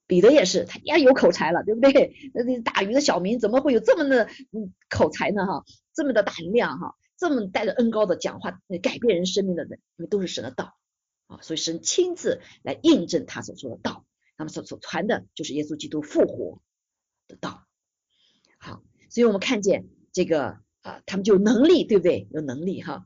[0.07, 2.15] 彼得也是，他也有口才了，对不对？
[2.33, 5.45] 那打鱼的小民怎么会有这么的嗯口才呢？
[5.45, 10.75] 哈，这么的胆量哈，这么带着恩高的讲话，改变人生命的人，因为都是神的道
[11.27, 14.03] 啊，所以神亲自来印证他所说的道，
[14.35, 16.59] 那么所所传的就是耶稣基督复活
[17.27, 17.67] 的道。
[18.57, 22.27] 好，所以我们看见这个啊，他们就有能力，对不对？
[22.31, 23.05] 有能力哈。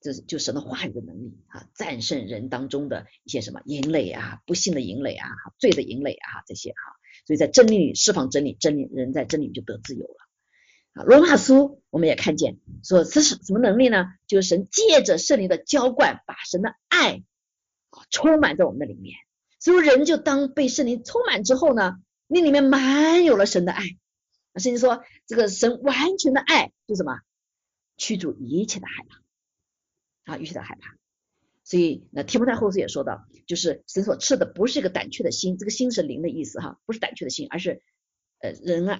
[0.00, 6.76] 这是就神的话语的能力啊，战胜人当中的一些什么淫累啊、不幸的淫累啊、罪的淫累啊这些哈，
[7.26, 10.16] 所以在真理里释放真理，真理人在真理里就得自由了
[10.92, 11.02] 啊。
[11.02, 14.06] 罗马书我们也看见说这是什么能力呢？
[14.26, 17.24] 就是神借着圣灵的浇灌，把神的爱
[17.90, 19.16] 啊充满在我们的里面，
[19.58, 23.82] 所以人就当被圣灵充满之后呢，那里面满有了神的爱，
[24.56, 27.18] 甚至说这个神完全的爱是什么？
[27.96, 29.18] 驱逐一切的害怕。
[30.28, 30.94] 啊，遇到害怕，
[31.64, 37.82] 所以那提摩太后书也说到，就是神所赐的不是一个胆怯的心，这个心是灵的意思哈，不是胆怯的心，而是
[38.40, 38.98] 呃仁爱，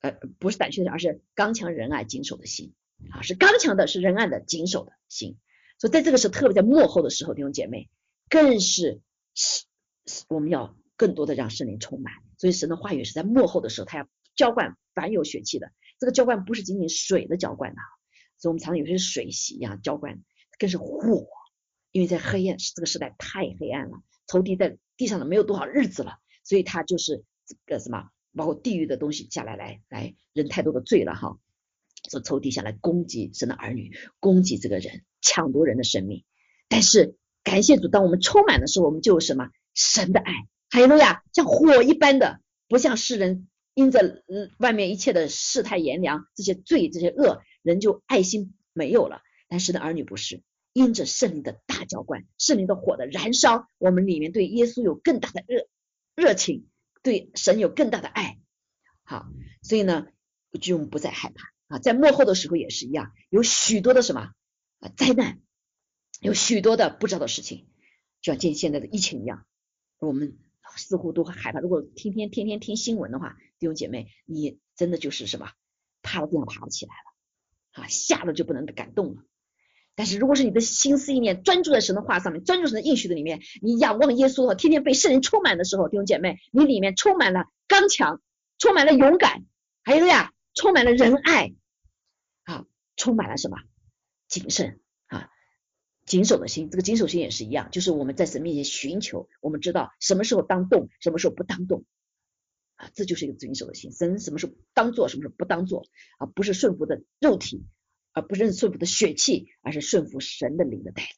[0.00, 2.74] 呃不是胆怯的，而是刚强仁爱谨守的心
[3.12, 5.38] 啊，是刚强的，是仁爱的谨守的心。
[5.78, 7.88] 所以在这个时候，特别在幕后的时候，弟兄姐妹，
[8.28, 9.00] 更是
[9.34, 9.64] 是
[10.28, 12.14] 我们要更多的让圣灵充满。
[12.36, 15.70] 所以神的话语是在幕后的时候，他要浇灌凡有血气的。
[15.98, 17.80] 这个浇灌不是仅仅水的浇灌呐，
[18.38, 20.20] 所以我们常常有些水洗一样浇灌。
[20.58, 21.26] 更是火，
[21.90, 31.38] 因为在黑暗这个时代太黑暗了，仇敌在地上的没有多少日子了，所以他就是这个什么，包括地狱的东西下来，来来人太多的罪了哈，
[32.10, 36.24] 说仇敌下来攻击神的儿女，攻击这个人，抢夺人的生命。
[36.68, 39.50] 但是感谢主，当我们充满的时候，我们就有什么？
[39.74, 40.32] 神的爱，
[40.68, 44.22] 还有路亚，像火一般的，不像世人因着
[44.58, 50.42] 外面一切的世态炎凉，这些罪这些恶人就爱心没有了，但是的儿女不是。
[50.72, 55.66] 因着圣灵的大浇灌，圣灵的火的燃烧，我们里面对耶稣有更大的热
[56.14, 56.66] 热情，
[57.02, 58.38] 对神有更大的爱。
[59.04, 59.26] 好，
[59.60, 60.06] 所以呢，
[60.58, 61.78] 就不再害怕啊。
[61.78, 64.32] 在幕后的时候也是一样，有许多的什么
[64.78, 65.42] 啊灾难，
[66.22, 67.68] 有许多的不知道的事情，
[68.22, 69.44] 就像今现在的疫情一样，
[69.98, 70.38] 我们
[70.78, 71.60] 似乎都很害怕。
[71.60, 75.50] 如果天天天天听新闻的话，弟兄姐妹，你真的就是什么，
[76.00, 79.22] 趴到地上爬不起来了啊，吓得就不能敢动了。
[79.94, 88.22] 但是如果是你的心思意念专注在神的话上面，专注神的应许的里面，你仰望耶稣，天天被圣灵充满的时候，弟兄姐妹，你里面充满了刚强，
[88.58, 89.44] 充满了勇敢，
[89.82, 91.54] 还有呀，充满了仁爱，
[92.44, 92.64] 啊，
[92.96, 93.58] 充满了什么？
[94.28, 95.28] 谨慎啊，
[96.06, 101.84] 谨守的心，这个谨守心也是一样，就是我们在神面前寻求，我们知道什么时候当动，什么时候不当动，
[102.76, 103.92] 啊，这就是一个谨守的心。
[103.92, 105.84] 神什么时候当做，什么时候不当做，
[106.16, 107.66] 啊，不是顺服的肉体。
[108.12, 111.10] 而不是顺服的血气，而是顺服神的灵的带领。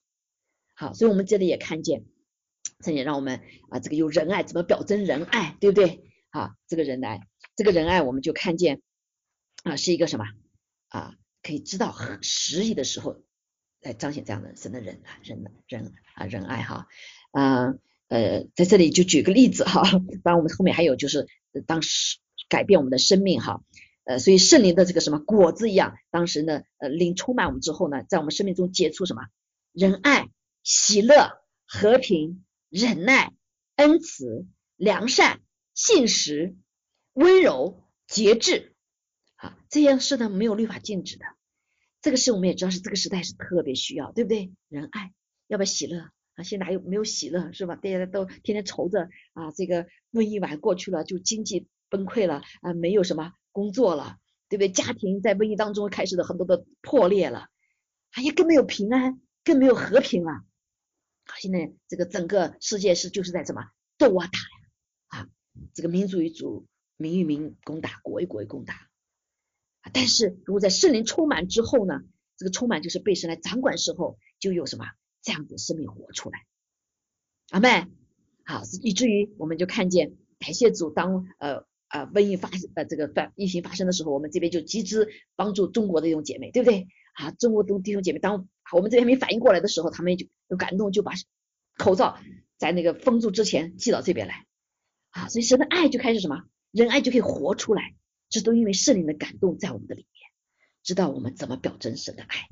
[0.75, 2.05] 好，所以我们这里也看见，
[2.81, 6.05] 这也让我们啊，这个有仁爱，怎么表征仁爱，对不对？
[6.31, 7.21] 啊，这个仁爱，
[7.57, 8.83] 这个仁爱，我们就看见
[9.63, 10.25] 啊，是一个什么
[10.89, 11.15] 啊？
[11.43, 13.23] 可以知道合时宜的时候
[13.83, 16.89] 来彰显这样的神的仁啊仁仁啊仁爱哈。
[17.33, 17.79] 嗯
[18.09, 19.83] 呃，在这里就举个例子哈，
[20.23, 21.27] 当然我们后面还有就是
[21.67, 23.63] 当时改变我们的生命哈。
[24.05, 29.23] 呃，所以圣灵的这个什么果子一样，当时呢，呃，灵充满我们之后呢，在我们生命中结出什么
[29.73, 30.29] 仁爱、
[30.62, 33.33] 喜乐、和平、忍耐、
[33.77, 35.40] 恩慈、良善、
[35.75, 36.55] 信实、
[37.14, 38.75] 温柔、节制，
[39.37, 41.25] 啊，这些事呢没有律法禁止的。
[42.03, 44.53] 这个是我们也知道是这个时代是特别需要，对不对？
[44.69, 45.12] 仁爱，
[45.47, 46.43] 要不要喜乐啊？
[46.43, 47.75] 现在还有没有喜乐是吧？
[47.77, 53.33] 大家都天天愁着啊，这个瘟疫完过去了，就经济崩溃了啊，没有什么。
[53.55, 54.69] 工作了，对不对？
[54.69, 57.47] 家庭在瘟疫当中开始的很多的破裂了，
[58.11, 60.45] 哎呀，更没有平安，更没有和平了。
[61.38, 63.62] 现在这个整个世界是就是在什么
[63.97, 64.47] 斗啊打呀
[65.07, 65.29] 啊，
[65.73, 68.75] 这个民族与族、民与民攻打，国与国与攻打。
[69.93, 72.03] 但是如果在圣灵充满之后呢，
[72.37, 74.87] 这个充满就是被神来掌管时候，就有什么
[75.23, 76.45] 这样子生命活出来。
[77.51, 77.87] 阿妹，
[78.45, 81.64] 好，以至于我们就看见感谢主当呃。
[81.95, 86.89] 啊，瘟疫发呃这个发疫情发生的时候，我们这边就集资帮助中国的这种姐妹，对不对？
[87.13, 91.13] 啊，中国的弟兄姐妹，当我们这边没反应过来的时候，他们就有感动，就把
[91.79, 92.19] 口罩
[92.59, 94.45] 在那个封住之前寄到这边来。
[95.11, 97.95] 啊，所以神的爱就开始什么，仁爱就可以活出来，
[98.29, 100.31] 这都因为圣灵的感动在我们的里面，
[100.83, 102.49] 知道我们怎么表征神的爱。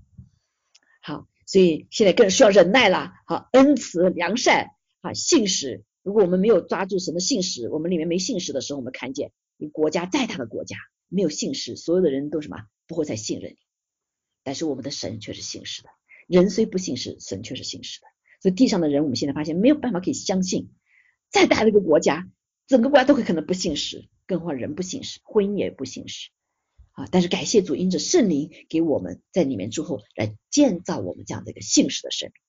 [1.00, 3.12] 好，所以现在更需要忍耐了。
[3.26, 4.68] 好，恩慈、良善、
[5.00, 5.82] 啊信实。
[6.02, 10.76] 如果我们没有抓住神的信实，我们里面没信实的时候，我们看见你国家再大的国家
[11.08, 13.56] 没有信实，所有的人都什么不会再信任你。
[14.42, 15.88] 但是我们的神却是信实的，
[16.26, 18.06] 人虽不信实，神却是信实的。
[18.40, 20.70] 所以地上的人，我们现在发现没有办法可以相信，
[21.30, 22.28] 再大的一个国家，
[22.66, 26.30] 整个国家都会可能不信实，更何况人不信实，婚姻也不信实
[26.90, 27.06] 啊。
[27.12, 32.42] 但是感谢主，因着圣灵给我们在里面之后来建造我们这样的一个信实的生命。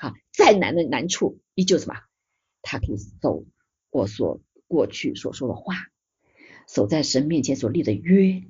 [0.00, 1.94] 好，再难的难处依旧什么？
[2.70, 3.46] 他可以守
[3.88, 5.74] 我所过去所说的话，
[6.68, 8.44] 守在神面前所立的约，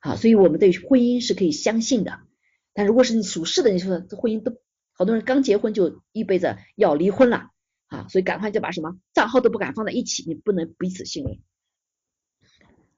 [0.00, 2.18] 啊，所以我们对婚姻是可以相信的。
[2.72, 7.50] 但如果是你属实的，你说这婚姻都好多人刚结婚就意味着要离婚了，
[7.86, 11.38] 啊，所以赶快就把什么账号都不敢放在一起，你不能彼此信任，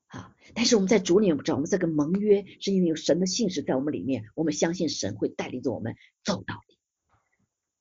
[0.07, 6.79] 啊，但是我们在主里面不知道，我们这个盟约是因为有神的信实在我们里面，我们相信神会带领着我们走到底。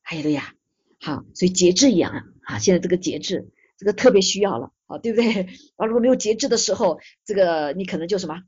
[0.01, 0.53] 还有了呀。
[1.03, 5.47] 好，所以节制一样啊，现在这个节制，这个特别需要了，啊，对不对？
[5.75, 8.43] 啊，如果没有节制的时候，这个你可能就什么，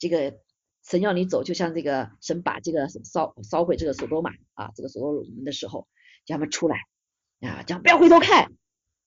[0.00, 0.40] 这个
[0.84, 5.86] 神要你走，就像这个神把这个烧烧毁这个索多玛啊，这个索多鲁门的时候，
[6.26, 6.78] 叫他们出来
[7.40, 8.52] 啊，讲不要回头看。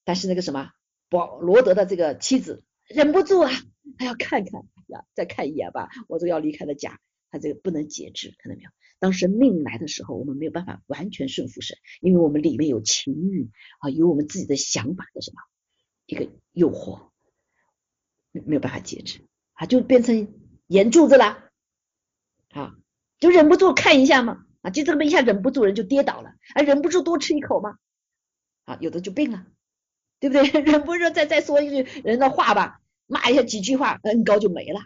[0.06, 0.70] 但是那个什么
[1.10, 3.52] 保罗德的这个妻子忍不住啊，
[3.98, 6.98] 他要看看呀，再看一眼吧，我就要离开的家，
[7.36, 8.70] 他这个不能节制，看到没有？
[8.98, 15.42] 当生命来的时候，我们没有办法完全顺服神，因为我们里面有情欲啊，有我们自己的想法的什么
[16.06, 17.10] 一个诱惑，
[18.32, 19.20] 没有办法节制
[19.52, 20.34] 啊，就变成
[20.68, 21.50] 眼柱子了
[22.52, 22.78] 啊，
[23.20, 27.76] 就忍不住看一下嘛啊，就这么一下忍不住人就跌倒了，啊，忍不住多吃一口嘛
[28.64, 29.46] 啊，有的就病了，
[30.22, 30.48] 对不对？
[30.64, 34.80] 忍不住再再说一句人的话吧，骂一下几句话，恩高就没了，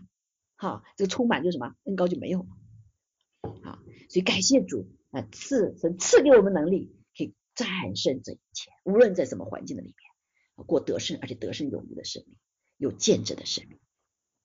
[0.59, 2.45] 哈，这个充满就什么恩高就没有。
[3.63, 12.35] 啊，所以感谢主啊，赐神赐给我们能力，可以战胜这一切，无论在什么环境的里面，过得胜而且得胜有余的生命，
[12.77, 13.79] 有见证的生命。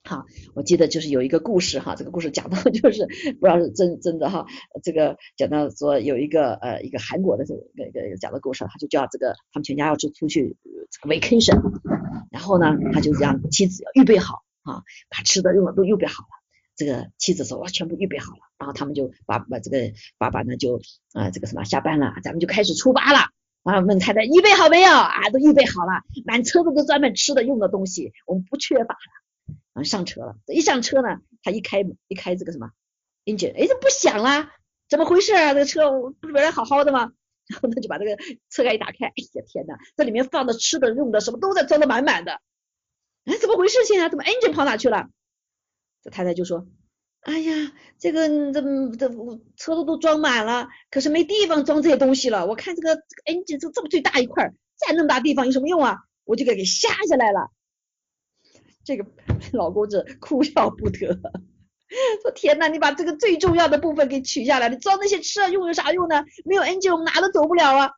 [0.04, 3.06] 好，我记得就是有一个故事哈，这个故事讲到就是
[3.40, 4.46] 不知道是真真的哈，
[4.84, 10.56] 这个讲到说有一个呃一个韩国的这个那个讲的故事，他就叫这个他们全家要去出去
[10.90, 11.58] 这个 vacation，
[12.30, 16.28] 然后呢他就让妻子要预备好啊，把吃的用的都预备好了。
[16.76, 20.80] 这个妻子说，我全部预备好了，然后他们就把把这个爸爸呢就
[21.12, 23.30] 啊这个什么下班了，咱们就开始出发了。
[23.62, 24.90] 啊，问太太预备好没有？
[24.90, 29.54] 啊，都预备好了，满车子都专门吃的用的东西，我们不缺乏了。
[29.72, 32.70] 啊，上车了，这一上车呢，他一开一开这个什么
[33.24, 34.52] engine，哎，这不响啦，
[34.88, 35.54] 怎么回事啊？
[35.54, 35.90] 这个车
[36.20, 37.12] 不是本来好好的吗？
[37.48, 38.16] 然后他就把这个
[38.50, 42.40] 车盖一打开，哎呀天呐，这里面放的吃的用的什么都在装的满满的，
[43.24, 43.84] 哎怎么回事？
[43.84, 45.08] 现在怎么 engine 跑哪去了？
[46.02, 46.66] 这太太就说，
[47.22, 48.60] 哎呀，这个这
[48.96, 49.08] 这
[49.56, 52.46] 车子都装满了，可是没地方装这些东西了。
[52.46, 55.98] 我看这个 engine 就这么最大一块，占那么大地方有什么用啊？
[56.24, 57.50] 我就给给下下来了。
[58.84, 59.06] 这个
[59.52, 61.18] 老公子哭笑不得，
[62.22, 66.24] 说天呐，你把这个最重要的部分给取下来你，装那些吃啊用有啥用呢？
[66.44, 67.90] 没有 engine 我们哪都走不了啊！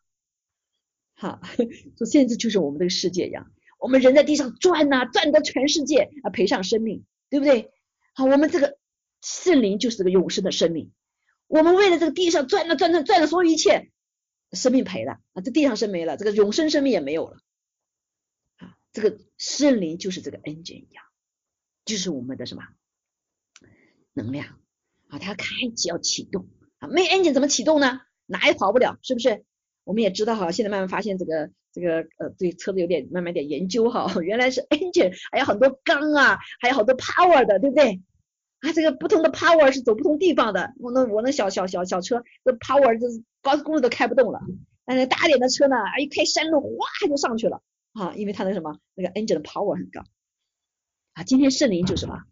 [1.15, 1.41] 好，
[1.99, 3.51] 说现在就是我们这个世界一样，
[3.87, 7.71] 我们人在地上转呐，转到全世界啊，赔上生命，对不对？
[8.15, 8.77] 好，我们这个
[9.23, 10.91] 圣灵就是这个永生的生命，
[11.47, 13.93] 我们为了这个地上转了转转转了所有一切，
[14.51, 17.37] 生命赔了啊，这地上生没了，这个永生生命也没有了
[18.57, 18.75] 啊。
[18.91, 21.05] 这个圣灵就是这个 engine 一样，
[21.85, 22.65] 就是我们的什么
[24.15, 24.59] 能量
[25.07, 25.21] 啊？
[25.21, 26.89] 它开启，要启动啊！
[26.89, 28.01] 没 engine 怎么启动呢？
[28.27, 29.45] 哪也跑不了，是不是？
[29.85, 38.01] 我们也知道哈，现在慢慢发现这个这个呃，对车子有点慢慢点研究哈， 原来是 engine 还有很多缸啊，还有好多 power 的，对不对？
[38.61, 40.73] 啊，这个不同的 power 是走不同地方的。
[40.79, 44.41] 我那我那小小小小车，这 power 就是高速公路都开不动了，
[44.87, 47.61] 但是大点的车呢，一开山路哗就上去了。
[47.93, 50.01] 啊，因为它那什么，那个 engine 的 power 很高
[51.13, 51.25] 啊。
[51.25, 52.23] 今天圣灵就是什么，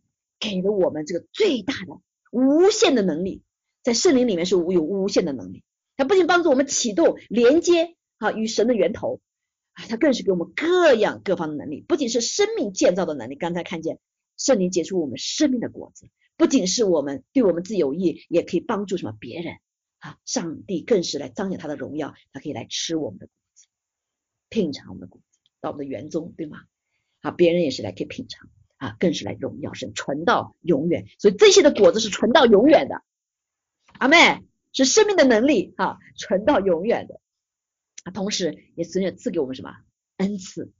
[0.41, 2.01] 给了我们这个最大的、
[2.33, 3.43] 无限的能力，
[3.83, 5.63] 在圣灵里面是有无限的能力。
[5.97, 9.21] 它不仅帮助我们启动、连接啊与神的源头
[9.75, 11.83] 啊，它更是给我们各样各方的能力。
[11.83, 13.99] 不仅是生命建造的能力，刚才看见
[14.37, 19.57] 圣灵结出我们生命的果子，不仅是我们对我们自己有益，也可以帮助什么别人
[19.99, 20.19] 啊。
[20.25, 23.67] 上帝更是来彰显他的荣耀，他可以来吃我们的果子，
[24.49, 25.39] 品尝我们的果子。
[25.61, 26.63] 到我们的园中，对吗？
[27.21, 31.07] 啊，别人也是来可以品尝啊，更是来荣耀神，存到永远。
[31.19, 33.03] 所以这些的果子是存到永远的。
[33.99, 37.19] 阿妹是生命的能力啊，存到永远的。
[38.05, 39.75] 啊，同时也神也赐给我们什么
[40.19, 40.73] 恩赐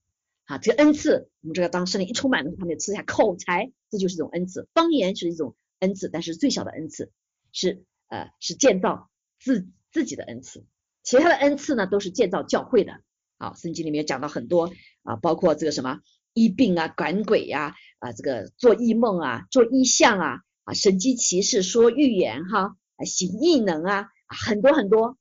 [0.45, 0.59] 啊？
[0.59, 4.69] 这个恩赐，我们这个当圣灵一充满的时候，他们，就赐下口才，这就是一种恩赐。
[4.73, 7.11] 方言是一种恩赐，但是最小的恩赐
[7.53, 9.11] 是呃是建造
[9.41, 10.65] 自自己的恩赐，
[11.03, 13.01] 其他的恩赐呢都是建造教会的。
[13.37, 14.73] 啊，圣经里面讲到很多
[15.03, 16.01] 啊，包括这个什么
[16.35, 25.19] 医病啊、赶鬼呀啊，这个做异梦啊、做异象啊啊，神机骑士说预言哈，啊行异能啊，很多很多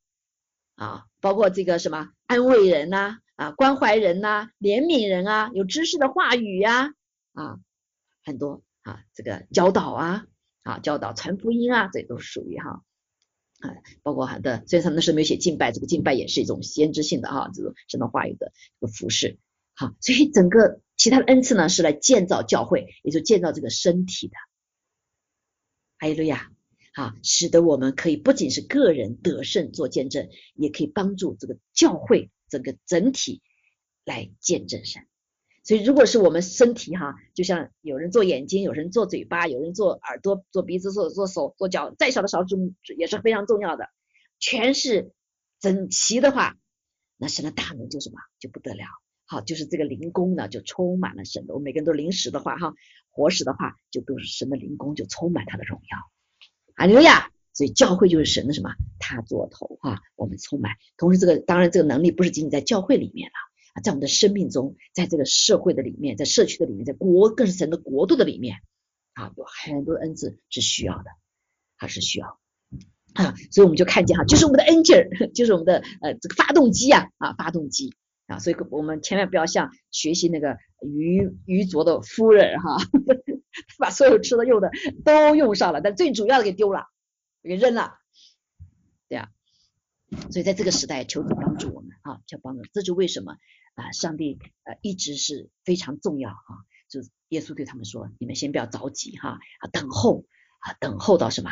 [0.76, 6.94] 啊，包括这个什么安慰人呐啊，关怀人呐，怜悯人啊，有知识的话语呀
[7.34, 7.60] 啊，
[8.24, 10.26] 很多啊，这个教导啊
[10.64, 12.84] 啊，教导传福音啊，这都属于哈。
[13.60, 19.40] 啊，包括他的，虽然他那时候没有写敬拜，这个敬拜也是一种先知性的哈，这种神的话语的这个服饰。
[19.74, 24.34] 好，所以整个其他的恩赐呢，是来建造教会，也就建造这个身体的。
[25.98, 26.16] 哈利
[26.94, 33.42] 啊，使得我们可以不仅是个人得胜做见证，也可以帮助这个教会整个整体
[34.06, 35.06] 来见证神。
[35.64, 42.58] 所以，如果是我们身体哈，就像有人做眼睛，有人做嘴巴，有人做耳朵，做鼻子，做做手，做脚，再小的勺子
[42.98, 43.88] 也是非常重要的。
[44.40, 45.14] 全是
[45.62, 46.58] 整齐的话，
[47.18, 48.84] 那神的大能就什么就不得了。
[49.26, 51.54] 好，就是这个灵工呢，就充满了神的。
[51.54, 52.74] 我们每个人都灵使的话哈，
[53.10, 56.13] 活使的话，就都是神的灵工，就充满他的荣耀。
[56.76, 57.30] 阿利亚。
[57.56, 58.72] 所以教会就是神的什么？
[58.98, 60.72] 他做头哈，我们充满。
[60.98, 63.34] 同时，这个当然这个能力不是仅仅在教会里面了。
[63.74, 68.58] 啊，在我们的生命中，在这个社会的里面，在社区的里面，在国更是神的国度的里面，
[69.14, 71.06] 啊，有很多恩赐是需要的，
[71.76, 72.40] 还是需要
[73.14, 77.94] 啊，所以我们就看见哈，就是我们的 ng 就是我们的呃这个发动机啊啊发动机
[78.26, 82.78] 啊，所以我们千万不要像学习那个愚愚拙的夫人哈，
[83.80, 84.72] 把所有吃的用的
[85.06, 86.88] 都用上了，但最主要的给丢了，
[87.42, 88.00] 给扔了，
[89.10, 89.30] 对呀，
[90.32, 93.38] 所以在这个时代，求主帮助我们啊，求帮助，这就为什么。
[93.76, 97.00] 啊，上帝呃一直是非常重要哈，就
[97.30, 100.26] 耶稣对他们说，你们先不要着急哈，啊等候
[100.60, 101.50] 啊等候到什么，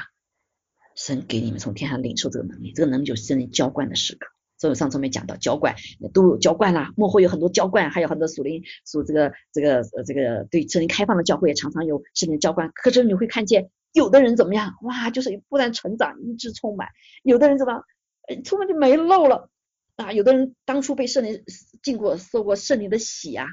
[0.95, 4.27] 神给你们从天上领受这个能力，这个能力就是圣灵浇灌的时刻。
[4.61, 5.75] 所以上次没讲到浇灌，
[6.13, 12.71] 都有浇灌啦，幕后有很多浇灌，还有很多属灵属这个这个呃这个对圣灵开放的教会也常常有圣灵浇灌。
[12.75, 16.89] 可是你会看见有的人怎么样，哇，就是不断成长，一直充满；
[17.23, 17.81] 有的人怎么，
[18.45, 19.49] 充满就没漏了。
[19.95, 21.43] 啊，有的人当初被圣灵
[21.81, 23.47] 进过、受过圣灵的洗啊，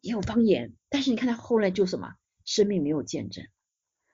[0.00, 3.44] 也有方言，但是你看他后来就什么，生命没有见证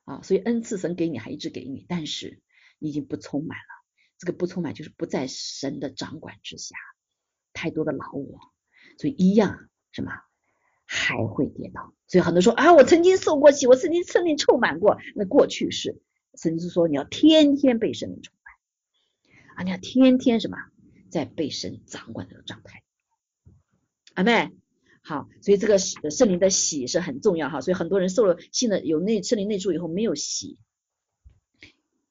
[0.05, 2.41] 啊，所以恩赐神给你还一直给你，但是
[2.79, 3.76] 你已经不充满了。
[4.19, 6.77] 这个不充满就是不在神的掌管之下，
[7.53, 8.41] 太多的老我，
[8.99, 10.13] 所以一样什么
[10.87, 11.93] 还会跌倒。
[12.09, 16.01] 所以很多说啊，我曾经受过洗，我曾经圣灵充满过，那过去是，
[16.35, 20.57] 甚至说你要天天被圣灵充满，啊，你要天天什么
[21.11, 22.83] 在被神掌管这个状态。
[24.15, 24.53] 阿妹，
[25.03, 30.59] 好，所以这个圣灵的喜是很重要哈，所以很多人受了信的有内圣灵内住以后没有喜，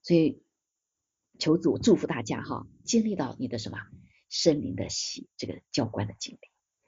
[0.03, 0.43] 所以
[1.39, 3.77] 求主祝福大家哈，经历到你的什么
[4.29, 6.39] 圣灵的喜这个教官的经历。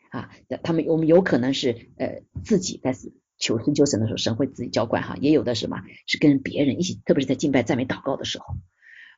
[0.10, 0.32] 啊，
[0.64, 2.96] 他们我们有可能是呃自己在
[3.38, 8.46] 求神求神的时候，神会自己教官哈，也有的什么是跟别人一起，特别是在敬拜赞美祷告的时候。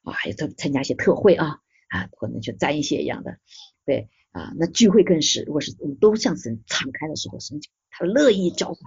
[0.03, 1.59] 啊，还有特参加一些特会啊
[1.89, 3.37] 啊，可能就沾一些一样的，
[3.85, 4.09] 对。
[4.31, 8.79] 啊，那聚会更是，如果是我们都向神敞开的时候，神就他乐意浇灌，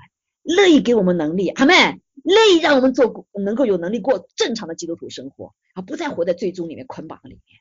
[0.43, 7.61] 乐意给我们能力，阿妹，乐意让我们做能够有能力过正常的基督徒生活，啊，不再活在最终里面捆绑的里面。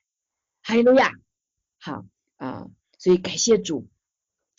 [0.63, 1.11] 哈利路亚，
[1.79, 2.05] 好
[2.37, 2.67] 啊，
[2.97, 3.87] 所以感谢主，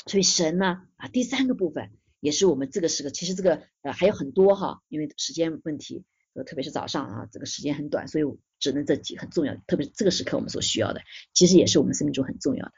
[0.07, 6.05] 所以神呢啊，第三个部分也是我们这个时刻，其实这个呃还有很多哈，因为时间问题，
[6.35, 8.25] 呃，特别是早上啊，这个时间很短，所以
[8.59, 11.03] 只能这几很重要，特别是这个时刻我们所需要的，
[11.33, 12.73] 其实也是我们生命中很重要的。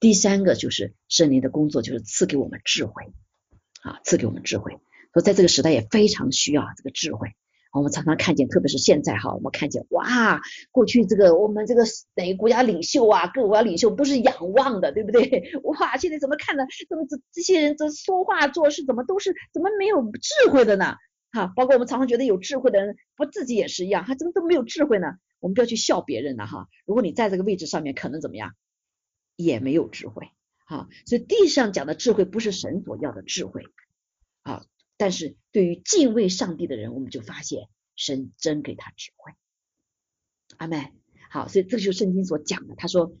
[0.00, 3.12] 第三个就是圣灵的工作，就是赐给我们智慧
[3.84, 4.78] 啊，赐给我们智慧。
[5.12, 7.28] 说在这个时代也非常需要这个智慧。
[7.70, 15.52] 我们常常看见，特别是现在哈，我们看见哇，过去这个我们这个哪个国家领袖啊，各国领袖都是仰望的，对不对？
[15.64, 16.64] 哇，现在怎么看呢？
[16.88, 20.96] 怎么这这些人这说话做事怎么都是怎么没有智慧的呢？
[21.32, 25.08] 哈，包括我们常常觉得有智慧的人，不自己也是一样，他怎么都没有智慧呢？
[25.40, 26.68] 我们不要去笑别人了哈。
[26.86, 28.52] 如果你在这个位置上面，可能怎么样？
[29.36, 30.28] 也没有智慧，
[30.64, 33.64] 啊，所以地上讲的智慧不是神所要的智慧，
[34.42, 34.64] 啊，
[34.96, 39.32] 但是对于敬畏上帝的人，我们就发现神真给他智慧，
[40.56, 40.92] 阿妹，
[41.30, 42.74] 好，所以这个就是圣经所讲的。
[42.76, 43.14] 他说，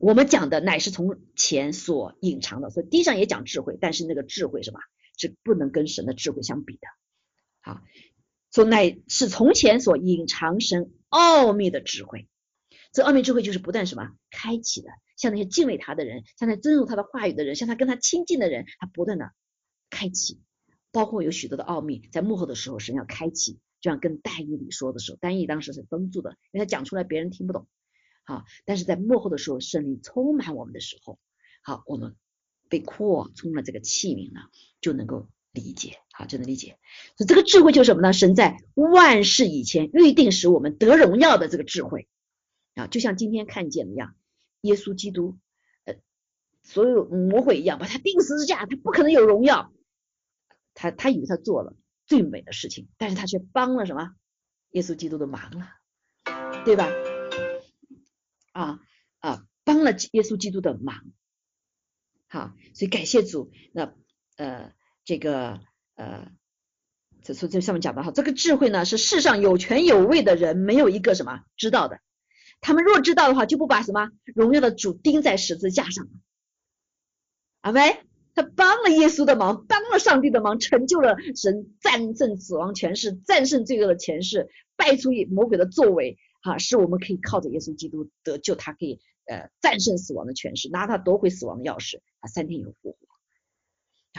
[0.00, 4.80] 我们讲的乃是从前所隐藏的，所以地上也讲智慧，但是那个智慧什么，
[5.16, 6.88] 是不能跟神的智慧相比的，
[7.60, 7.80] 好，
[8.52, 12.28] 说乃是从前所隐藏神奥秘的智慧，
[12.92, 14.90] 这奥秘智慧就是不断什么开启的。
[15.20, 19.32] 像那些敬畏他的人，像那尊重他的话语的人，像他跟他亲近的人，他不断的
[19.90, 20.40] 开启，
[20.92, 27.68] 包括有许多的奥秘，在幕后的时候，神要开启，就像跟丹义里说的时候，丹义当时是封住的，因为他讲出来别人听不懂，
[28.24, 31.18] 好，但是在幕后的时候，圣灵充满我们的时候，
[31.62, 32.16] 好，我们
[32.70, 34.40] 被扩充了这个器皿呢，
[34.80, 36.78] 就能够理解，好，就能理解，
[37.18, 38.14] 所以这个智慧就是什么呢？
[38.14, 42.08] 神在万事以前预定使我们得荣耀的这个智慧
[42.74, 44.14] 啊，就像今天看见的一样。
[44.62, 45.38] 耶稣基督，
[45.84, 45.96] 呃，
[46.62, 49.72] 所有魔鬼一样，把他钉十字架，他不可能有荣耀。
[50.74, 51.74] 他他以为他做了
[52.06, 54.12] 最美的事情，但是他却帮了什么？
[54.70, 55.68] 耶稣基督的忙了，
[56.64, 56.88] 对吧？
[58.52, 58.80] 啊
[59.18, 61.04] 啊，帮了耶稣基督的忙。
[62.28, 63.50] 好，所以感谢主。
[63.72, 63.92] 那
[64.36, 64.72] 呃，
[65.04, 65.60] 这个
[65.96, 66.30] 呃，
[67.22, 72.00] 这从这上面讲的哈，这个智慧呢，是世上有权有位的人没有一个什么知道的。
[72.60, 76.10] 他们若知道的话，就不把什么荣耀的主钉在十字架上了。
[77.62, 78.04] 阿妹，
[78.34, 92.98] 他帮了耶稣的忙，帮了上帝的忙，成就了神战胜死亡权势、战胜罪恶的权势、败出魔鬼的作为，哈，使我们可以靠着耶稣基督得救，他可以呃战胜死亡的权势，拿他夺回死亡的钥匙，啊，三天以后复活，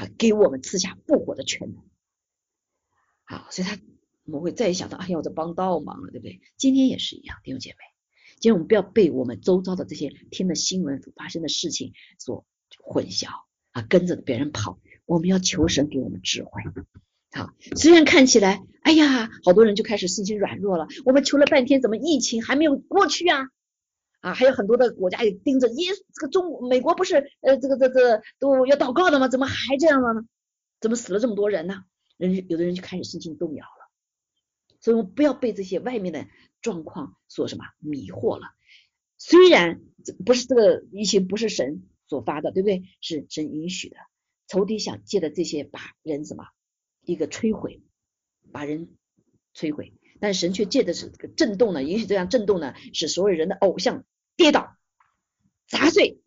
[0.01, 1.83] 啊，给我们赐下复活的权能。
[3.23, 3.79] 好，所以他
[4.25, 6.41] 我们会再想到，哎呀，我在帮倒忙了，对不对？
[6.57, 7.90] 今天也是一样，弟兄姐妹。
[8.41, 12.43] 今天我们不要被我们周遭的这些听的新闻发生的事情所
[12.83, 13.27] 混淆
[13.69, 14.79] 啊，跟着别人跑。
[15.05, 16.63] 我们要求神给我们智慧。
[17.33, 20.87] 好，虽然看起来，哎呀，好多人就开始信心软弱了。
[21.05, 23.41] 我们求了半天，怎么疫情还没有过去啊？
[24.21, 29.27] 啊，还有很多的国家也盯着耶，这个中美国不是呃这个这个都要祷告的吗？
[29.27, 30.23] 怎么还这样了呢？
[30.79, 31.83] 怎么死了这么多人呢？
[32.17, 33.91] 人有的人就开始信心动摇了。
[34.79, 36.25] 所以，我们不要被这些外面的。
[36.61, 38.47] 状况所什么迷惑了？
[39.17, 39.81] 虽然
[40.25, 42.83] 不是这个疫情不是神所发的，对不对？
[43.01, 43.97] 是神允许的。
[44.47, 46.45] 仇敌想借的这些把人什么
[47.05, 47.81] 一个摧毁，
[48.51, 48.89] 把人
[49.55, 54.03] 摧毁，但神却借的是这个震动呢，允许这样震动呢，使所有人的偶像
[54.35, 54.75] 跌倒
[55.67, 56.19] 砸碎，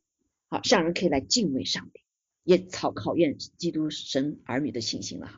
[0.49, 2.01] 好，让人可以来敬畏上帝，
[2.45, 5.31] 也考考验基督神儿女的信心了。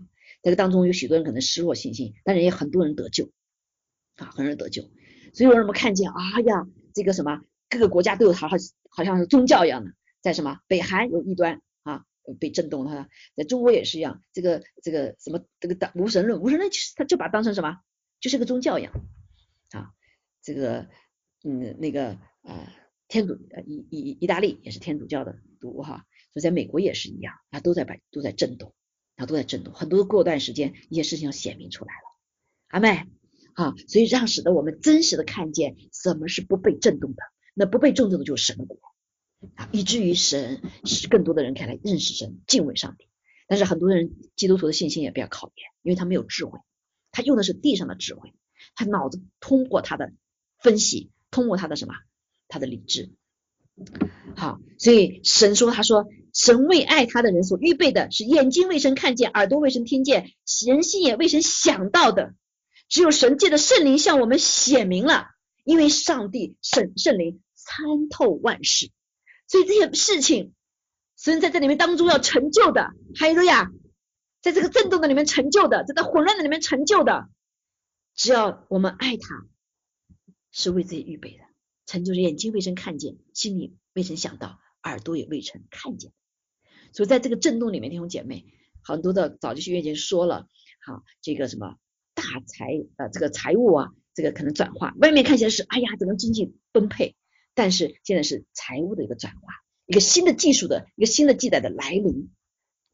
[0.42, 3.32] 这个当中有许多人可能失落信心，但是也很多人得救。
[4.17, 4.83] 啊，很容易得救，
[5.35, 8.57] 所以我们看见，哎呀，这个什么，各个国家都有好好
[8.89, 9.93] 好像是宗教一样的，
[10.23, 12.05] 在什么北韩有异端啊，
[12.41, 17.79] 被震动了，在中国也是一样，这个这个什么这个无神论，无神论其实他就把当成什么，
[18.21, 18.93] 就是个宗教一样
[19.73, 19.93] 啊，
[20.43, 20.89] 这个
[21.45, 22.73] 嗯那个呃
[23.09, 28.73] 天主呃意意意大利也是天主教的毒哈，所以在美国也是一样，啊都在摆都在震动，
[29.17, 32.17] 啊都在震动，很多过段时间一些事情要显明出来了，
[32.69, 33.07] 阿妹。
[33.57, 37.23] 啊，所以让使得我们真实的看见什么是不被震动的，
[37.55, 38.79] 那不被震动的就是神国
[39.55, 43.09] 啊，以至于神使更多的人可以来认识神、敬畏上帝。
[43.49, 46.59] 但是很多人基督徒的信心也比较考验，因为他没有智慧，
[47.13, 48.35] 他用的是地上的智慧，
[48.75, 50.13] 他脑子通过他的
[50.59, 51.95] 分析，通过他的什么，
[52.49, 53.11] 他的理智。
[54.37, 60.31] 好，所以神说，他说神为爱他的人所预备的是眼睛未曾看见，耳朵未曾听见，
[60.67, 62.35] 人心也未曾想到的。
[62.89, 65.28] 只有神界的圣灵向我们显明了，
[65.64, 68.91] 因为上帝神圣灵参透万事，
[69.49, 70.55] 所以这些事情
[71.16, 73.70] 神在这里面当中要成就的，还有个呀，
[74.41, 77.28] 在这个震动的里面成就的，在这混乱的里面成就的，
[78.14, 79.47] 只要我们爱他，
[80.53, 81.45] 是为自己预备的，
[81.87, 86.12] 成就是眼睛未曾看见，心里未曾想到，耳朵也未曾看见。
[86.93, 88.47] 所以在这个震动里面，弟兄姐妹，
[88.80, 90.47] 很多的早就去月经说了，
[90.84, 91.76] 好这个什么。
[92.27, 97.14] 大财呃，这个财务啊，这个可能转化，外面看起来是哎呀，整个经济崩溃，
[97.55, 99.53] 但是现在是财务的一个转化，
[99.87, 102.31] 一个新的技术的一个新的记载的来临，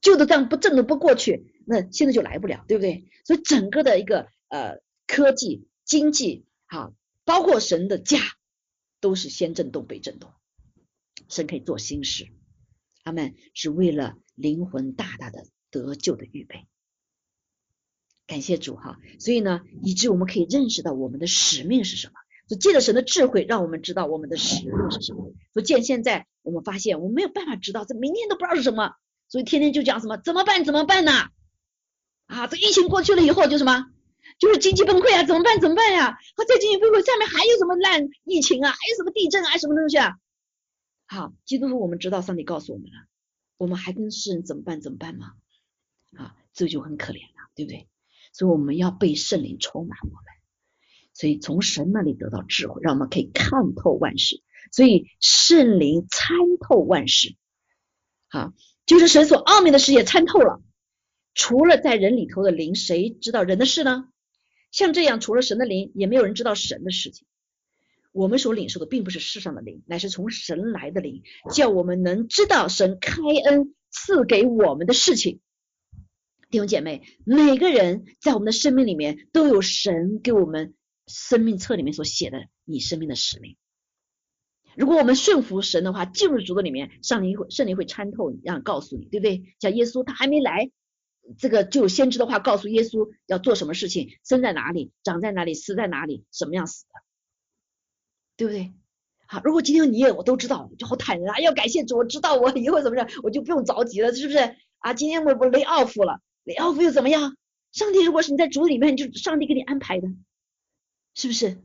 [0.03, 3.09] 旧的这样不震动不过去，那现在就来不了，对不对？
[3.25, 6.93] 所以整个的一个呃科技经济啊，
[7.25, 8.19] 包括神的家，
[9.01, 10.31] 都是先震动被震动，
[11.29, 12.29] 神可以做新事，
[13.03, 16.67] 他们是为了灵魂大大的得救的预备。
[18.33, 22.15] 感谢主哈，所以呢，以致我们可以认识到我们的使命是什么。
[22.49, 25.35] 就借着神的智慧，让我们知道我们的使命是什么。
[25.53, 28.95] 所以见现在我们发现，我们没有办法知道，这明天都不知道是什么，
[29.29, 31.29] 所以天天就讲什么怎么办怎么办呢？
[32.25, 33.91] 啊，这疫情过去了以后就什么，
[34.39, 36.07] 就是经济崩溃啊，怎么办怎么办呀？
[36.07, 38.71] 啊，在经济崩溃下面还有什么烂疫情啊？
[38.71, 39.59] 还有什么地震啊？
[39.59, 40.17] 什么东西啊？
[41.07, 42.97] 好，基督徒我们知道，上帝告诉我们了，
[43.59, 45.35] 我们还跟世人怎么办怎么办吗？
[46.17, 47.87] 啊，这就很可怜了，对不对？
[48.33, 50.25] 所以我们要被圣灵充满我们，
[51.13, 54.43] 所以从神那里得到智慧，让我们可以看透万事。
[54.71, 57.37] 所以圣灵参透万事，
[58.29, 58.55] 好，
[58.87, 60.63] 就是神所奥秘的事也参透了。
[61.35, 64.09] 除了在人里头的灵，谁知道人的事呢？
[64.71, 67.27] 像这样，除了神的灵，也没有人知道神的事情。
[68.13, 71.23] 我们所领受的并不是世上的灵，乃是从神来的灵，
[71.53, 75.41] 叫我们能知道神开恩赐给我们的事情。
[76.53, 80.75] 弟兄姐妹，每个人在我们的生命里面都有神给我们
[81.07, 83.57] 生命册里面所写的你生命的使命。
[84.77, 89.57] 如果我们顺服神的话，进入主的里面，上灵会圣灵会参透，你，让告诉你，对不对？
[89.61, 90.71] 像耶稣他还没来，
[91.39, 96.93] 这个就有先知的话告诉耶稣要做什么事情，生在哪里，长在哪里，死在哪里，什么样死的，
[98.37, 98.75] 对不对？
[99.27, 104.55] 好，如果今天你也我都知道，就好坦然啊，要感谢主，我知道我以后怎么着，我就不用着急了，是不是？
[104.81, 106.21] 啊，今天我我雷奥夫了。
[106.45, 107.37] 你奥夫又怎么样？
[107.73, 110.09] 上帝如果是你在主里面，就上帝给你安排的，
[111.15, 111.63] 是不是？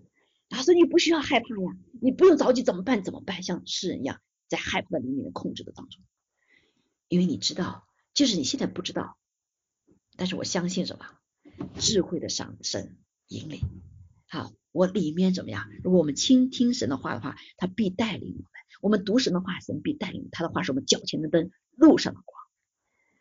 [0.50, 3.04] 他说你不需要害怕呀，你不用着急，怎么办？
[3.04, 3.44] 怎么办？
[3.44, 6.02] 像世人一样在害怕的里面控制的当中，
[7.10, 9.18] 因为你知道，就是你现在不知道，
[10.16, 11.06] 但是我相信什么？
[11.80, 12.98] 智慧的上神
[13.28, 13.62] 引领。
[14.30, 15.68] 好，我里面怎么样？
[15.84, 18.52] 如果我们倾听神的话的话，他必带领我们。
[18.80, 22.37] 我们读神的话，神必带领他的话是我们脚前的灯，路上的光。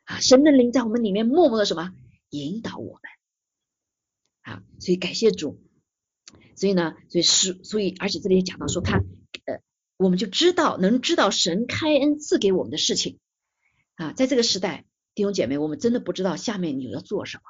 [0.07, 1.93] 啊，神的灵在我们里面默默的什么？
[2.31, 3.03] 引导我们。
[4.43, 5.61] 啊，所以感谢主，
[6.57, 9.61] 所以呢，所以是所以，而且这里也讲到说他呃，
[9.97, 13.19] 我们就知道能知道神开恩赐给我们的事情。
[13.97, 14.85] 啊，在这个时代，
[15.15, 17.43] 弟兄姐妹，我们真的不知道下面你要做什么，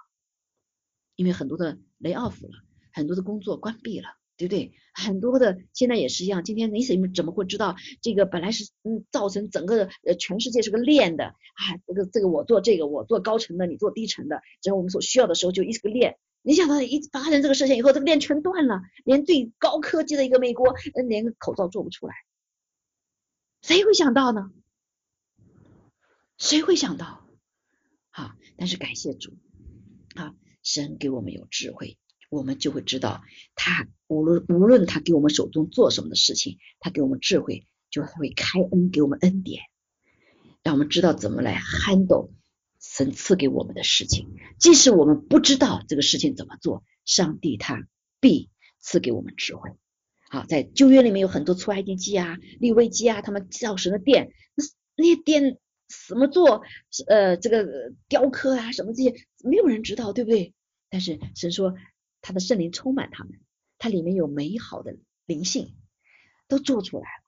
[1.15, 4.09] 因为很多的雷 off 了，很多的工作关闭了。
[4.37, 4.73] 对不对？
[4.93, 6.45] 很多的现在也是一样。
[6.45, 11.77] 今天你怎么怎么会知道这个本来是嗯造成整个呃全世界是个链的啊？
[11.87, 16.19] 这个这个我做这个我做高层的，你做低层的，只要我们所需要的时候就一个链。
[16.43, 20.75] 你想到一发生这个事情以后，这个链全断了，连最高科技的一个美国
[21.09, 22.15] 连个口罩做不出来，
[23.63, 24.53] 谁会想到呢？
[26.39, 27.27] 谁会想到？
[28.11, 29.33] 好，但是感谢主
[30.15, 31.99] 啊，神给我们有智慧。
[32.37, 33.23] 我们就会知道，
[33.55, 39.63] 他无论无论他给我们手中做什么的事情，他给我们智慧，就会开恩给我们恩典，
[40.63, 42.31] 让我们知道怎么来 handle
[42.81, 44.29] 神赐给我们的事情。
[44.59, 47.89] 即使我们不知道这个事情怎么做，上帝他
[48.21, 49.71] 必赐给我们智慧。
[50.29, 54.65] 好，在旧约里面有很多出埃及记啊、利未记啊，他们造神的殿，那
[54.97, 55.59] 那些殿
[56.09, 56.63] 怎么做？
[57.09, 60.55] 呃，这个雕刻啊什么这些，没有人知道，对不对？
[60.91, 61.75] 但是神说。
[62.27, 63.39] 他的圣灵充满他们，
[63.79, 64.97] 它里面有美好的
[65.27, 65.77] 灵性，
[66.49, 67.25] 都做出来了，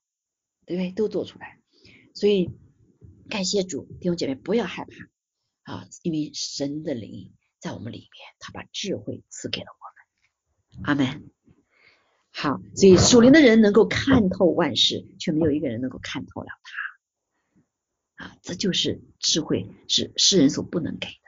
[0.67, 0.91] 对不对？
[0.91, 1.61] 都做出来，
[2.15, 2.51] 所以
[3.31, 11.31] 感谢主，弟兄姐妹不要害怕啊，因为神的灵在我们里面，他把智慧赐给了我们阿门。
[12.33, 16.49] 好，所以属灵的人能够看透万事，却没有一个人能够看透了
[18.17, 18.25] 他。
[18.25, 21.28] 啊，这就是智慧，是世人所不能给的。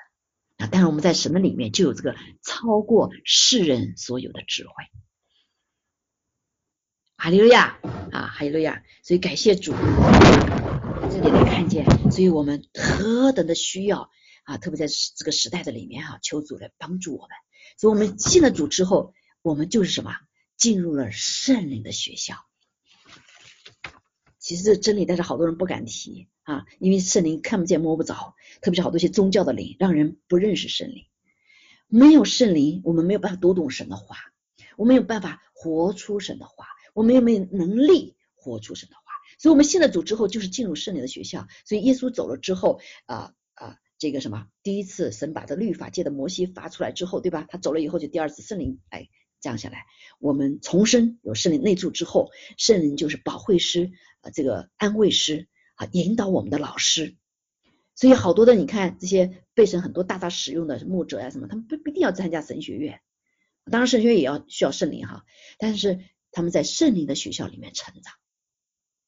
[0.61, 4.73] 啊，但是我们在神的里面就有这个超过世人所有的智慧。
[7.17, 7.79] 哈利路亚
[8.13, 8.83] 啊，哈利路亚！
[9.03, 14.11] 所以感谢主，这里能看见，所以我们何等的需要
[14.45, 14.57] 啊！
[14.57, 14.87] 特别在
[15.17, 17.31] 这个时代的里面哈，求主来帮助我们。
[17.77, 20.15] 所以我们信了主之后，我们就是什么？
[20.57, 22.37] 进入了圣灵的学校。
[24.51, 31.05] 其实这真理，但是好多人不敢提啊，因为圣灵看不见摸不着，特别是好多些宗教的灵，让人不认识圣灵。
[31.87, 34.17] 没有圣灵，我们没有办法读懂神的话，
[34.77, 36.67] 我们没有办法活出神的话。
[36.95, 39.03] 我们又没有能力活出神的话？
[39.39, 41.47] 所以，我们信了主之后，就是进入圣灵的学校。
[41.65, 47.47] 所以，耶稣走了之后，啊啊，这个什么，第一次神把这律法界的摩西发出来之后，对吧？
[47.49, 49.09] 他走了以后，就第二次圣灵来
[49.41, 49.85] 降下来。
[50.19, 57.17] 我们重生有圣灵内住之后，圣灵就是保惠师啊，这个安慰师啊，引导我们的老师。
[57.95, 63.01] 所以，好多的你看这些被神很多大大使用的牧者啊什么，他们不不一定要参加神学院。
[63.71, 65.25] 当然，神学院也要需要圣灵哈，
[65.59, 66.01] 但是。
[66.33, 68.15] 他们在圣灵的学校里面成长，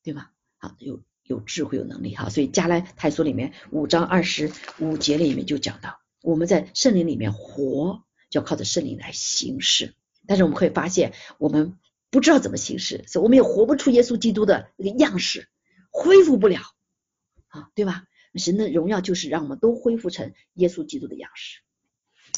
[0.03, 0.31] 对吗？
[0.59, 4.51] 好，有有智慧有能力哈，所以加来太书里面五章二十
[4.81, 9.95] 五节里面就讲到，我们在圣灵里面活，就要靠着圣灵来行事。
[10.27, 11.79] 但是我们会发现，我们
[12.13, 15.49] 不知道怎么行事，所以我们也活不出耶稣基督的那个样式，
[15.91, 16.61] 恢复不了
[17.49, 18.05] 啊，对吧？
[18.35, 21.61] 神的荣耀就是让我们都恢复成耶稣基督的样式，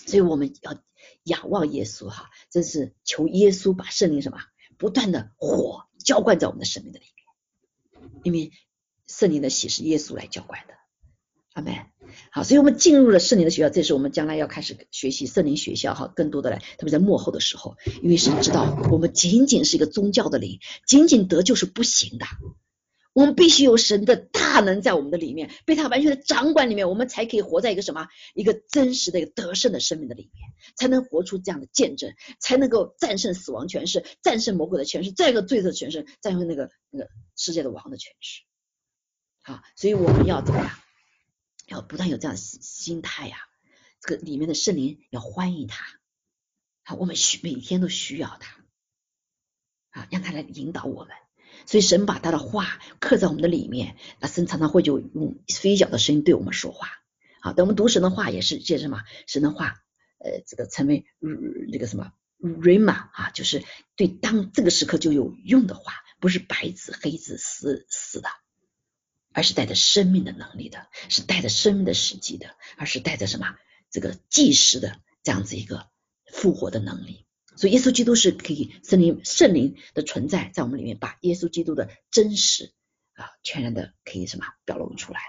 [0.07, 0.81] 所以我们要
[1.25, 4.39] 仰望耶稣哈，真是求耶稣把圣灵什么？
[4.79, 8.53] 不断的火浇灌在我们的生命的里面，因为
[9.07, 10.75] 圣灵的喜是耶稣来浇灌的，
[11.53, 11.75] 阿门。
[12.30, 22.26] 好，所以我们进入了圣灵的学校，这是我们将来要开始学习圣灵学校哈，更多的来，特别在幕后的时候，因为神知道我们仅仅是一个宗教的灵，仅仅得救是不行的。
[23.12, 38.42] 我们必须有神的大能在我们的里面，被他完全的掌管里面，我们才可以活在一个什么一个真实的、一个得胜的生命的里面，才能活出这样的见证，才能够战胜死亡权势，战胜魔鬼的权势，再一个罪的权势，战胜那个那个世界的王的权势。
[39.42, 40.70] 好，所以我们要怎么样？
[41.66, 43.36] 要不断有这样的心态呀，
[44.00, 45.84] 这个里面的圣灵要欢迎他，
[46.82, 48.64] 啊，我们需每天都需要他，
[49.90, 51.14] 啊，让他来引导我们。
[51.66, 56.88] 所以神把他的话刻在我们的里面，那神常常会就用飞脚的声音对我们说话。
[57.40, 59.76] 好，等我们读神的话也是借什么神的话，
[60.18, 61.06] 呃，这个成为
[61.70, 63.64] 那个什么 rama 啊，就是
[63.96, 68.28] 对当这个时刻就有用的话，不是白纸黑字死死的，
[69.35, 73.57] 而是带着生命的能力的，是带着生命的实际的，而是带着什么
[73.91, 75.91] 这个即时的这样子一个
[76.24, 77.26] 复活的能力。
[77.57, 82.72] 所以，耶稣基督是可以圣灵圣灵的存在在我们里面，把耶稣基督的真实
[83.12, 85.20] 啊全然的可以什么表露出来。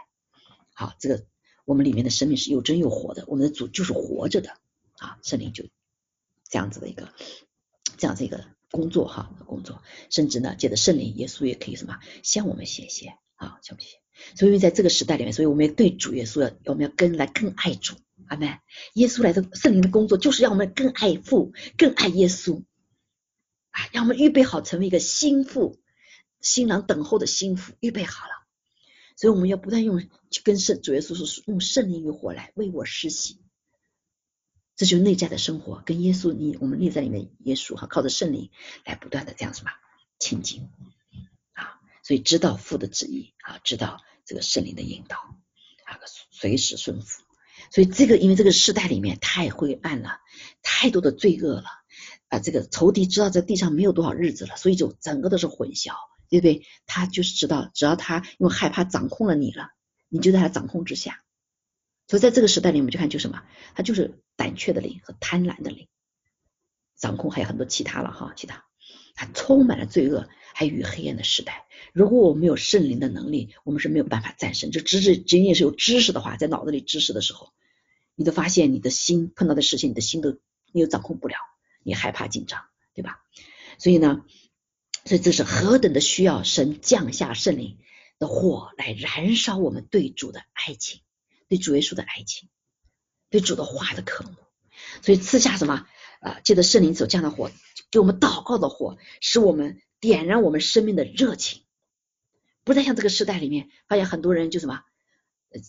[0.73, 1.25] 好，这个
[1.65, 4.51] 我们里面的生命是又真又活的，我们的主就是活着的
[4.97, 5.65] 啊，圣灵就
[6.49, 7.13] 这样子的一个
[7.97, 13.99] 这样子一个工作哈工作，甚至呢借着圣灵，耶稣也可以什么向我们显现啊，向我们显。
[14.35, 17.95] 所以在这个时代里面，所以我们要对主耶稣要我们要更来更爱主。
[18.27, 18.57] 阿门！
[18.93, 22.63] 耶稣来的圣灵的工作，就是让我们更爱父，更爱耶稣
[23.69, 23.89] 啊！
[23.91, 25.79] 让我们预备好成为一个心腹，
[26.39, 28.31] 新郎等候的心腹，预备好了。
[29.17, 30.01] 所以我们要不断用
[30.43, 33.41] 跟圣主耶稣说，用圣灵与火来为我施洗。
[34.75, 38.49] 这就是内在的生活，跟耶稣你我们内在里面耶稣哈，靠着圣灵
[38.85, 39.71] 来不断的这样什么
[40.19, 40.67] 亲近！
[42.05, 45.97] 所以知道父的旨意啊，知道这个圣灵的引导啊，
[46.29, 47.23] 随时顺服。
[47.71, 50.19] 所以这个，因为这个时代里面太灰暗了，
[50.61, 51.65] 太多的罪恶了
[52.27, 52.37] 啊！
[52.37, 55.95] 这个仇敌知道在地上没有多少日子了，所以就整个都是混淆，
[56.29, 56.63] 对不对？
[56.85, 59.69] 他就是知道，只要他因为害怕掌控了你了，
[60.07, 61.23] 你就在他掌控之下。
[62.07, 63.41] 所以在这个时代里，我们就看就什么，
[63.73, 65.87] 他就是胆怯的灵和贪婪的灵
[66.95, 68.64] 掌控，还有很多其他了哈，其他，
[69.15, 71.65] 它充满了罪恶，还与黑暗的时代。
[71.93, 74.69] 如果我们没有圣灵的能力，我们是没有办法战胜。
[74.69, 77.51] 就只是仅仅是有知识的话，在脑子里知识的时候。
[78.17, 80.37] 你都发现你的心碰到的事情，你的心都
[80.71, 81.35] 你又掌控不了，
[81.83, 82.63] 你害怕紧张，
[82.93, 83.19] 对吧？
[83.77, 84.23] 所以呢，
[85.03, 87.77] 所以这是何等的需要神降下圣灵
[88.17, 91.01] 的火来燃烧我们对主的爱情，
[91.49, 92.47] 对主耶稣的爱情，
[93.29, 94.31] 对主的话的渴慕。
[95.01, 95.85] 所以赐下什么
[96.21, 96.39] 啊？
[96.45, 97.51] 借着圣灵所降的火，
[97.95, 101.63] 给我们祷告的火，使我们点燃我们生命的热情，
[102.65, 104.83] 不再像这个时代里面发现很多人就什么。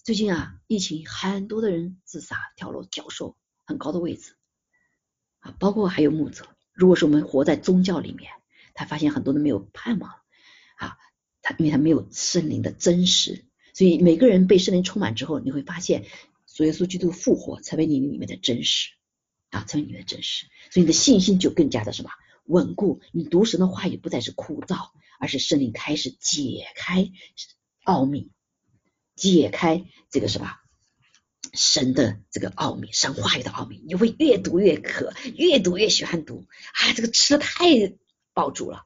[0.03, 4.33] 最近啊，疫情很多的人自杀跳楼，脚受很高的位置
[5.39, 8.33] 啊，包括还有木泽如果说我们活在宗教里面，
[8.75, 10.11] 他发现很多人没有盼望
[10.79, 10.99] 啊，
[11.43, 16.05] 他因为他没有圣灵的真实，所以每个人被圣灵充满之后，你会发现
[16.45, 18.96] 主耶稣基督复活成为你里面的真实
[19.57, 22.11] 啊，成为你的真实，所以你的信心就更加的什么
[22.45, 27.11] 稳固，你读神的话语不再是枯燥，而是圣灵开始解开
[27.85, 28.31] 奥秘，
[29.15, 30.53] 解开这个什么。
[31.55, 36.45] 神的这个奥秘，神话语的奥秘，你会越读越渴，越读越喜欢读
[36.75, 36.93] 啊！
[36.93, 37.95] 这个吃的太
[38.35, 38.85] 爆竹了，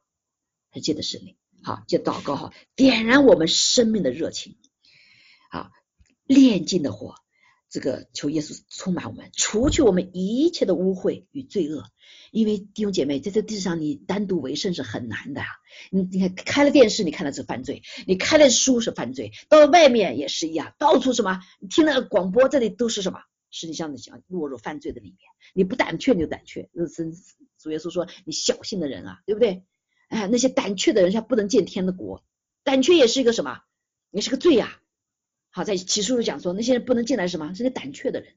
[0.71, 4.57] 还记得圣灵，好，就祷告哈，点燃我们生命的热情，
[5.51, 5.73] 啊，
[6.25, 7.17] 炼尽的火。
[7.71, 11.85] 这个求耶稣充满我们，除去我们一切的污秽与罪恶。
[12.33, 15.47] 因为弟兄姐妹，在这地上你单独为圣是很难的啊！
[15.91, 21.41] 你你看开了电视，你看的是犯罪；你开了书是犯罪，到了外面也是一样，到处什么？
[21.61, 23.21] 你听那个广播，这里都是什么？
[23.53, 25.19] 实际上你想落入犯罪的里面。
[25.55, 27.13] 你不胆怯你就胆怯，是
[27.59, 29.65] 主耶稣说你小心的人啊，对不对？
[30.09, 32.25] 哎，那些胆怯的人他不能见天的国，
[32.65, 33.61] 胆怯也是一个什么？
[34.11, 34.80] 也是个罪呀。
[35.51, 37.53] 好，在起初就讲说，那些人不能进来是什么？
[37.55, 38.35] 是那胆怯的人。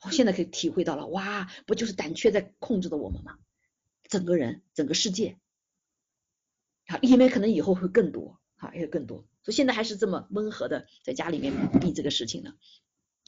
[0.00, 3.36] 我现在可以体会到了，哇，不就是胆怯在控制着我们吗？
[4.08, 5.38] 整个人，整个世界。
[6.86, 9.26] 好，因为可能以后会更多，好，会更多。
[9.42, 12.54] 所以现在还是这么温和的在家里面避这个事情呢。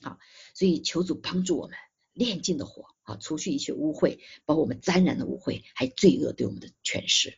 [0.01, 0.21] 好，
[0.55, 1.77] 所以求主帮助我们
[2.13, 7.37] 炼尽的火，啊，除去一切污秽，包括我们沾染的污秽，还罪恶对我们的诠释，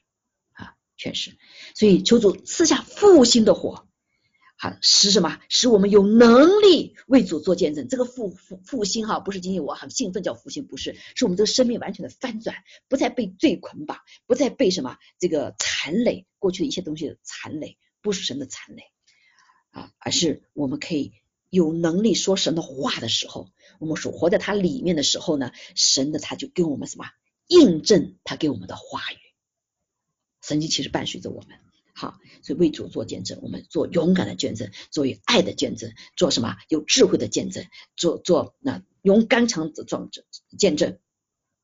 [0.53, 1.39] 啊，诠释。
[1.74, 3.89] 所以求主赐下复兴的火。
[4.62, 5.40] 啊，使什么？
[5.48, 7.88] 使我们有能力为主做见证。
[7.88, 12.54] 这个复复复兴哈，不是仅仅我很兴奋叫复兴，不是，是我们这个生命完全的翻转，
[12.86, 18.84] 不再被罪捆绑，不再被什么这个残累，过去的一些东西的残累，不是神的残累
[19.72, 21.12] 啊，而是我们可以
[21.50, 23.48] 有能力说神的话的时候，
[23.80, 27.06] 我们所活在他里面的时候呢，神的他就跟我们什么
[27.48, 29.18] 印证他给我们的话语，
[30.40, 31.58] 神经其实伴随着我们。
[32.03, 40.24] 好，所以为主做见证，我们做勇敢的见证，做有爱的见证，做什么有智慧的见证，做做那勇敢成的装着
[40.59, 40.98] 见证，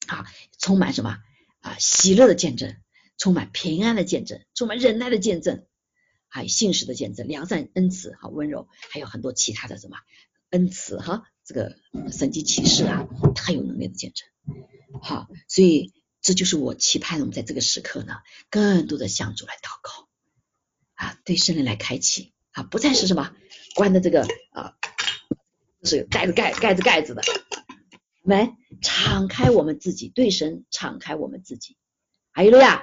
[0.07, 0.26] 啊，
[0.61, 1.18] 充满什么
[1.59, 2.76] 啊喜乐的见证，
[3.16, 5.66] 充满平安的见证，充满忍耐的见证，
[6.28, 9.97] 还有信实的见证，良善恩慈好温柔，还有很多其他的什么
[10.51, 11.74] 恩慈哈，这个
[12.12, 14.28] 神迹启示啊，太有能力的见证。
[15.03, 18.18] 好，所以这就是我期盼我们在这个时刻呢，
[18.51, 20.08] 更多的向主来祷告。
[20.99, 23.32] 啊，对圣灵来开启啊，不再是什么
[23.76, 24.74] 关的这个啊，
[25.84, 27.22] 是盖着盖盖着盖子的，
[28.22, 31.76] 门敞开我们自己，对神敞开我们自己，
[32.32, 32.82] 还有路呀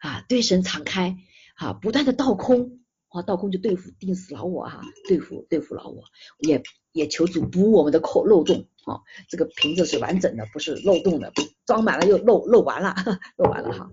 [0.00, 1.16] 啊，对神敞开
[1.56, 6.04] 啊，不断的倒空啊，倒空就对付定死老我哈，对付对付老我，
[6.40, 6.62] 也
[6.92, 11.32] 也求主补我们的口漏洞啊，这个瓶子是完整的，不是漏洞的，
[11.64, 12.94] 装满了又漏漏完了，
[13.38, 13.90] 漏完了哈，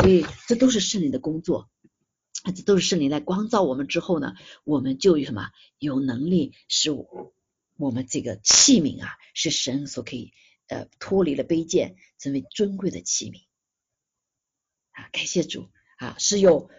[0.00, 1.70] 所以这都是圣灵的工作。
[2.44, 4.34] 这都是圣灵来光照我们之后呢，
[4.64, 10.32] 我们就有什么有能力使我们这个器皿啊，是神所可以
[10.68, 13.42] 呃脱离了卑贱，成为尊贵的器皿
[14.92, 15.08] 啊！
[15.12, 15.68] 感谢主
[15.98, 16.70] 啊，是有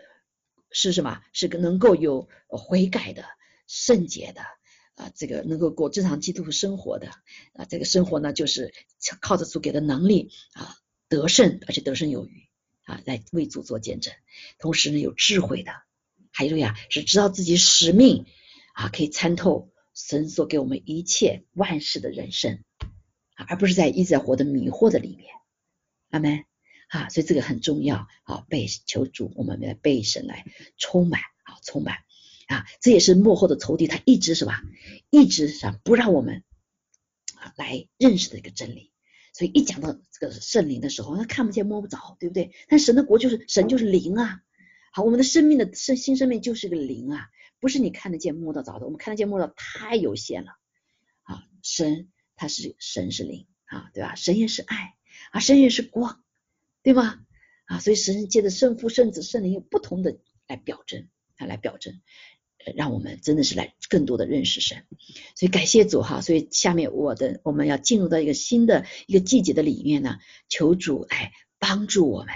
[0.72, 1.22] 是什么？
[1.34, 3.26] 是个能够有悔改的
[3.68, 4.41] 圣洁的
[4.95, 7.12] 啊，这个能够过正常基督徒生活的
[7.53, 8.74] 啊，这个生活呢，就是
[9.22, 10.76] 靠着主给的能力啊，
[11.07, 12.49] 得胜而且得胜有余。
[12.90, 14.16] 啊，来为主做见证，
[14.58, 15.72] 同时呢有智慧的，
[16.32, 18.26] 还有呀是知道自己使命
[18.74, 22.64] 啊，可以参透神所给我们一切万事的人生
[23.36, 25.28] 啊，而不是在一直在活的迷惑的里面。
[26.10, 26.46] 阿门
[26.88, 30.44] 啊，所以这个很重要啊，被求主，我们来被神来
[30.76, 31.98] 充满啊，充满
[32.48, 34.64] 啊，这也是幕后的仇敌，他一直是吧，
[35.12, 36.44] 一直想不让我们
[37.36, 38.92] 啊来认识的一个真理。
[39.34, 42.52] 所以一讲到这个圣灵的时候，他看不见摸不着，对不对？
[42.68, 44.42] 但神的国就是神就是灵啊。
[44.92, 48.86] 好，我们的生命的生新生命就是个灵啊，不是你看得见摸得着的。
[48.86, 50.52] 我们看得见摸得着太有限了
[51.24, 51.44] 啊。
[51.62, 54.16] 神他是神是灵啊，对吧？
[54.16, 54.96] 神也是爱
[55.32, 56.24] 啊，神也是光，
[56.82, 57.20] 对吧？
[57.66, 60.18] 啊，所以神借着圣父、圣子、圣灵有不同的
[60.48, 61.08] 来表征
[61.38, 62.02] 啊，来表征。
[62.76, 64.86] 让我们真的是来更多的认识神，
[65.36, 66.22] 所以感谢主哈。
[66.22, 72.34] 所以下面我的我们要进入到一个新的一个季节的里面呢，求主来帮助我们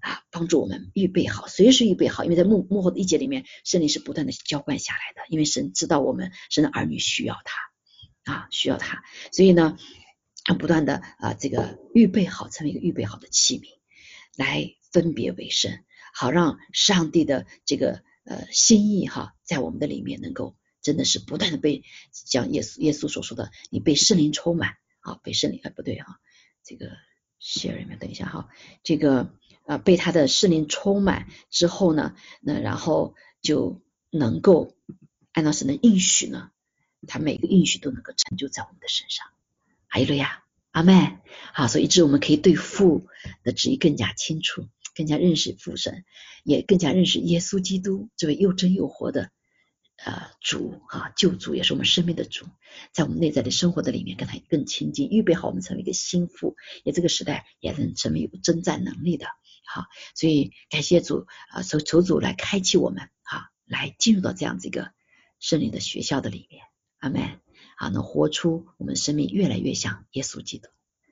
[0.00, 2.24] 啊，帮助我们预备好，随时预备好。
[2.24, 9.02] 因为在幕幕后的一节里面，圣灵是不断的浇灌下来的，因为神知道我们神的儿女需要他啊，需要他，
[9.32, 9.76] 所以呢，
[10.58, 13.66] 不断的啊这个预备好，成为一个预备好的器皿，
[14.36, 15.78] 来分别为圣，
[16.14, 18.02] 好让上帝的这个。
[18.28, 26.20] 呃，心意哈，在我们的里面能够真的是不断的被像耶稣耶稣所说的，你被圣灵充满啊，被圣灵哎不对哈，
[26.62, 26.90] 这个
[27.40, 28.50] share 里面等一下哈，
[28.82, 29.32] 这个
[29.64, 34.76] 呃被他的圣灵充满之后呢，那然后就能够
[35.32, 36.50] 按照神的应许呢，
[37.06, 39.26] 他每个应许都能够成就在我们的身上。
[39.86, 41.16] 还有了呀，阿妹，
[41.54, 43.06] 好，所以以致我们可以对父
[43.42, 44.68] 的旨意更加清楚，
[44.98, 46.04] 更加认识父神，
[46.42, 49.30] 也更加认识耶稣基督这位又真又活的。
[50.04, 52.46] 呃，主啊，救主也是我们生命的主，
[52.92, 59.26] 在我们内在的生活的里面，跟他更亲近，预备好我们成为一个心腹，也这个时代也能成为有征战能力的。
[59.64, 59.84] 好，
[60.16, 64.92] 所以感谢主啊，求求主来开启我们啊，来进入到这样子一个
[65.38, 66.62] 圣灵的学校的里面，
[66.98, 67.40] 阿门
[67.76, 70.68] 啊，能活出我们生命越来越像耶稣基督。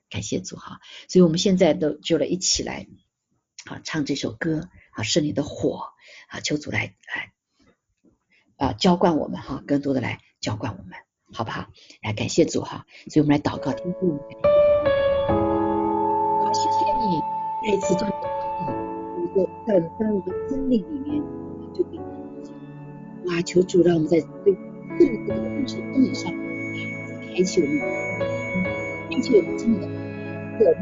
[0.09, 0.79] 感谢主哈，
[1.09, 2.87] 所以我们现在都就来一起来
[3.67, 5.91] 啊唱这首歌啊，是你的火
[6.29, 7.33] 啊，求主来来。
[8.57, 10.93] 啊，浇灌我们哈，更多的来浇灌我们，
[11.31, 11.67] 好不好？
[12.01, 14.17] 来感谢主哈，所以我们来祷告，听父。
[16.43, 17.21] 好，谢谢你
[17.61, 18.11] 再一次将一
[19.35, 21.21] 个在在我们真理里面
[21.75, 24.57] 就给你哇，求主让我们在对
[24.97, 26.33] 这个这个认识真理上
[27.35, 27.79] 开启我们，
[29.09, 29.87] 并且我们真的
[30.57, 30.73] 个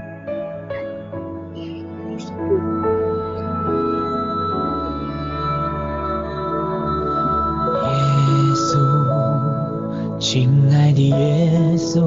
[11.95, 12.03] 耶稣，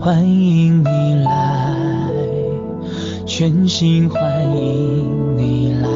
[0.00, 2.10] 欢迎你来，
[3.26, 5.88] 全心欢迎你来，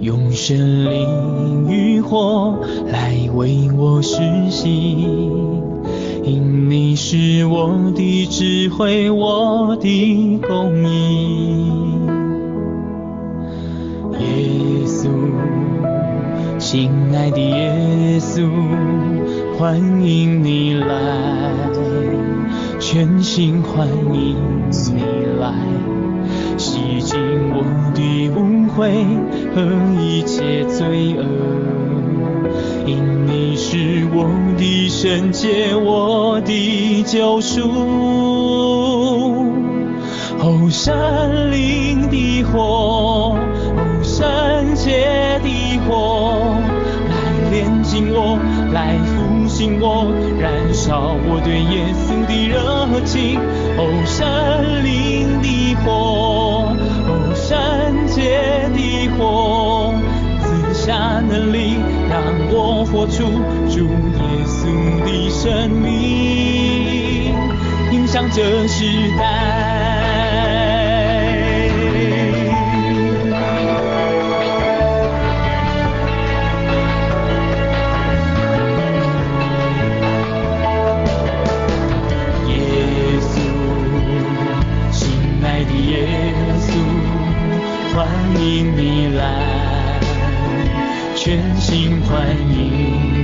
[0.00, 2.58] 用神灵与火
[2.92, 5.62] 来为我实行，
[6.22, 12.06] 因你是我的智慧，我的供应，
[14.18, 15.08] 耶稣，
[16.58, 18.50] 亲爱的耶稣。
[19.56, 21.43] 欢迎你来，
[23.34, 24.96] 心欢迎你
[25.40, 25.52] 来，
[26.56, 27.18] 洗净
[27.50, 28.92] 我的污秽
[29.52, 31.24] 和一切罪恶。
[32.86, 38.33] 因你是我的圣洁，我的救赎。
[91.24, 92.54] 全心欢迎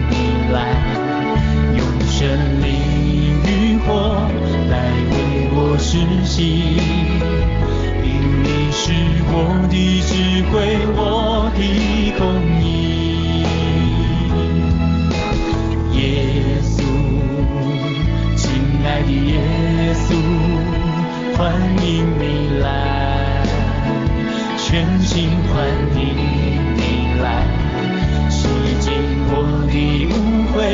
[0.09, 0.14] 你
[0.51, 0.59] 来，
[1.76, 2.72] 用神灵
[3.44, 4.26] 与火
[4.70, 4.74] 来
[5.11, 5.12] 为
[5.53, 6.40] 我实行。
[8.03, 8.09] 因
[8.42, 8.94] 你是
[9.28, 9.36] 我
[9.68, 10.16] 的智
[10.48, 11.61] 慧，我的
[12.16, 12.24] 供
[12.64, 13.44] 应。
[15.92, 16.01] 耶
[16.62, 16.80] 稣，
[18.34, 18.48] 亲
[18.82, 19.36] 爱的耶
[19.92, 20.09] 稣，
[21.36, 21.53] 欢
[21.84, 22.24] 迎你
[22.61, 23.44] 来。
[24.57, 25.68] 全心欢
[26.01, 26.01] 迎
[30.61, 30.64] 污秽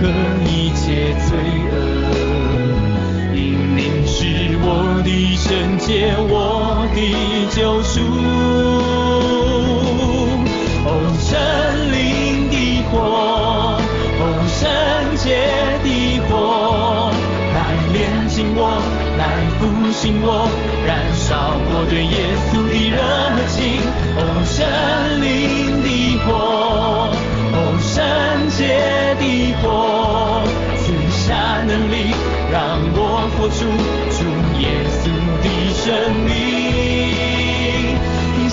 [0.00, 0.08] 和
[0.46, 1.28] 一切罪
[1.70, 1.74] 恶。
[3.34, 3.36] 因
[3.76, 4.16] 你是
[4.62, 4.66] 我
[5.04, 5.46] 的圣
[5.78, 6.98] 洁，我的
[7.54, 8.00] 救赎。
[10.86, 10.88] 哦，
[11.20, 11.28] 圣
[11.92, 12.56] 灵的
[12.90, 12.96] 火，
[14.18, 14.58] 哦，圣
[15.16, 15.24] 洁
[15.84, 15.86] 的
[16.28, 17.12] 火，
[17.54, 17.56] 来
[17.92, 17.96] 炼
[18.28, 18.60] 净我，
[19.18, 19.22] 来
[19.58, 19.60] 复
[19.92, 20.48] 兴我，
[20.86, 21.28] 燃烧
[21.70, 22.06] 我对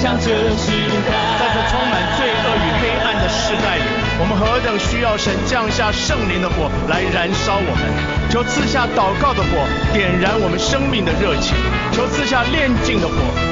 [0.05, 0.69] 向这时
[1.01, 1.09] 代。
[1.39, 3.83] 在这充满罪恶与黑暗的时代里，
[4.19, 8.29] 我们何等需要神降下圣灵的火来燃烧我们。
[8.29, 11.55] 求赐下祷告的火，点燃我们生命的热情；
[11.91, 13.44] 求赐下炼净的火。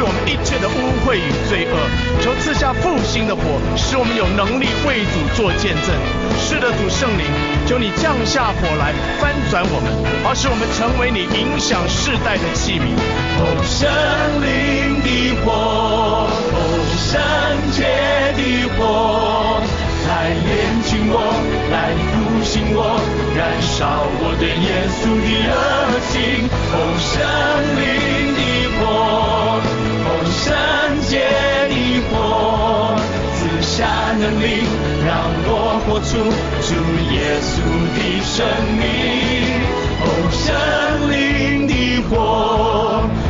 [0.00, 0.72] 除去我们一切的污
[1.04, 1.76] 秽与罪恶，
[2.22, 3.42] 求赐下复兴的火，
[3.76, 5.92] 使我们有能力为主做见证。
[6.40, 7.26] 是的，主圣灵，
[7.66, 9.92] 求你降下火来翻转我们，
[10.24, 12.96] 好使我们成为你影响世代的器皿。
[13.44, 13.84] 哦，圣
[14.40, 15.52] 灵的火，
[16.32, 16.56] 哦，
[16.96, 17.20] 圣
[17.76, 17.84] 洁
[18.40, 18.40] 的
[18.78, 19.60] 火，
[20.08, 21.20] 来炼净我，
[21.70, 22.96] 来复兴我。
[23.36, 25.52] 燃烧我对耶稣的热
[26.08, 26.48] 情。
[26.72, 27.20] 哦，生
[27.76, 27.84] 灵
[28.32, 28.40] 的
[28.80, 29.60] 火，
[30.42, 30.48] 圣
[31.02, 31.20] 洁
[31.68, 31.74] 的
[32.08, 32.96] 火，
[33.36, 33.84] 赐下
[34.18, 34.64] 能力，
[35.06, 35.08] 让
[35.44, 35.52] 我
[35.84, 36.16] 活出
[36.64, 36.68] 主
[37.12, 37.52] 耶稣
[37.94, 38.34] 的生
[38.78, 38.80] 命。
[40.00, 40.40] 哦，圣
[41.10, 41.72] 灵的
[42.08, 42.16] 火，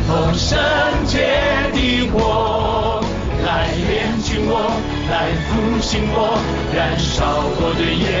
[0.07, 0.47] 哦，圣
[1.05, 1.13] 洁
[1.73, 1.77] 的
[2.11, 2.15] 火，
[3.45, 3.91] 来炼
[4.21, 4.53] 净我，
[5.11, 5.13] 来
[5.49, 5.51] 复
[5.81, 6.15] 兴我，
[6.73, 7.09] 燃烧
[7.59, 8.20] 我对耶稣的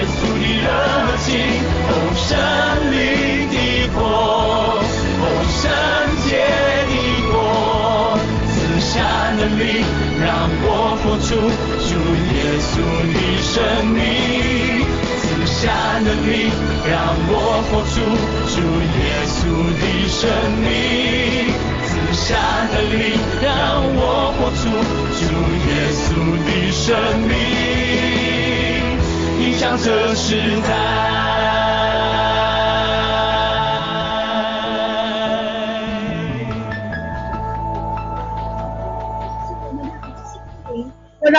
[20.21, 20.29] 生
[20.61, 20.69] 命。
[21.83, 22.35] 赐下
[22.71, 23.49] 的灵，让
[23.95, 24.61] 我活出
[25.17, 25.21] 主
[25.67, 25.99] 耶稣
[26.45, 26.85] 的生
[27.27, 27.33] 命，
[29.43, 31.10] 影响这时代。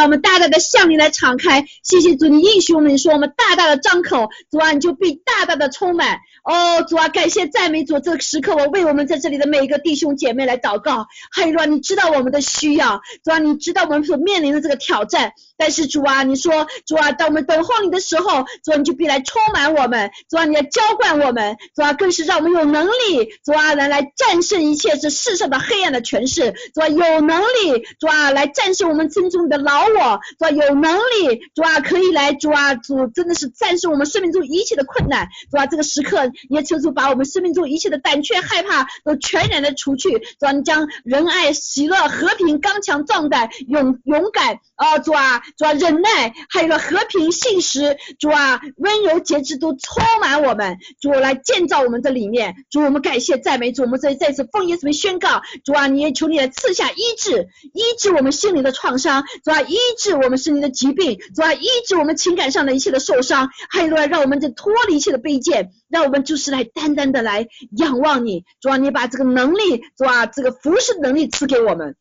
[0.02, 6.18] 我们大大的向你来敞开，谢谢主，你应许我们，你说我们大大的张口，主啊，你就必大大的充满。
[6.44, 11.06] 哦，主啊，感谢赞美主，这个时刻我为我们在这里的每一个弟兄姐妹来祷告。
[11.30, 15.32] 还有啊，你知道我们的需要，主啊，你知道我们所面临的这个挑战。
[15.56, 71.96] 但是主啊，你说主啊，当我们等候你的时候，主啊，你就必来充满我们，主啊，你来浇灌我们，主啊，更是让我们有能力，主啊，来来战胜一切这世上的黑暗的权势，主啊，有能力，主啊，来战胜我们心中的老我，主啊，有能力，主啊，可以来，主啊，主真的是战胜我们生命中一切的困难，主啊，这个时刻也求主把我们生命中一切的胆怯、害怕都全然的除去，主啊，你将仁爱、喜乐、和平、刚强、壮胆、勇勇敢，啊，主啊，主啊，忍耐，还有个和平、信实，主啊，温柔、节制都充满我们，主来建造我们的里面，主我们感谢赞美主，我们再再次奉耶稣名宣告，主啊，你也求你来赐下医治，医治我们心灵的创伤，主啊，医医治我们身体的疾病，主啊，医治我们情感上的一切的受伤，还有了让我们这脱离一切的卑贱，让我们就是来单单的来仰望你，主啊，你把这个能力，主啊，这个服侍能力赐给我们。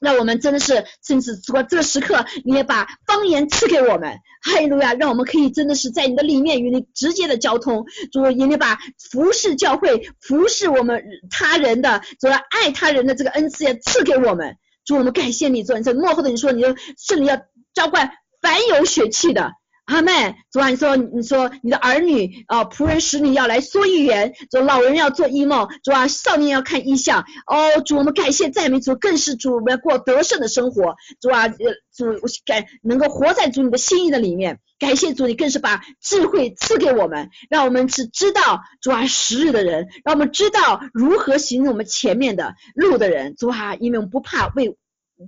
[0.00, 7.86] 让我们真的是，甚至说这个时刻，你也把方言赐给我们，哈利路亚，让我们可以真的是在你的里面与你直接的交通。
[8.10, 14.56] 主，也你把服侍教会、服侍我们他人的，主要爱他人的这个恩赐也赐给我们。
[14.84, 17.36] 主，我们感谢你，做，你在幕后的你说，你的圣灵要
[17.74, 19.52] 浇灌凡有血气的。
[19.84, 27.24] 阿妹，主啊，你说你说你的儿女啊，仆人使你要来说预言，主老人要做异梦，主啊，少年要看异象。
[27.46, 30.94] 哦，主我们感谢赞美主，更是主我们要过得胜的生活。
[31.20, 31.56] 主啊，呃，
[31.96, 32.04] 主
[32.46, 34.60] 感能够活在主你的心意的里面。
[34.78, 43.34] 感谢主，你更是把智慧赐给我们，让我们是知道主啊时日的人，让我们知道如何行我们前面的路的人。
[43.36, 44.76] 主啊，因为我们不怕为。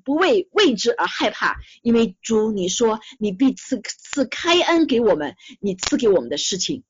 [0.05, 6.85] 不为未知而害怕，因为主你说你必赐赐开恩给我们，你赐给我们的事情，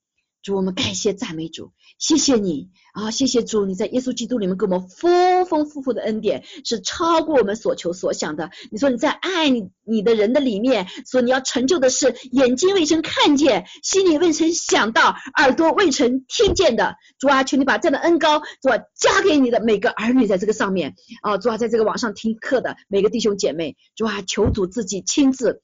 [0.45, 8.51] 主我们感谢赞美主，谢谢你啊，谢谢主你在耶稣基督里面给我们丰丰富富的恩典，是超过我们所求所想的。
[8.71, 16.97] 你说你在爱你你的人的里面，说你要成就的是眼睛未曾看见，心里未曾想到，耳朵未曾听见的。
[17.19, 25.63] 主啊，求你把这样的恩高，主啊加给你的每个儿女在这个上面啊，主啊在这个网上听课的每个弟兄姐妹，主啊求主自己亲自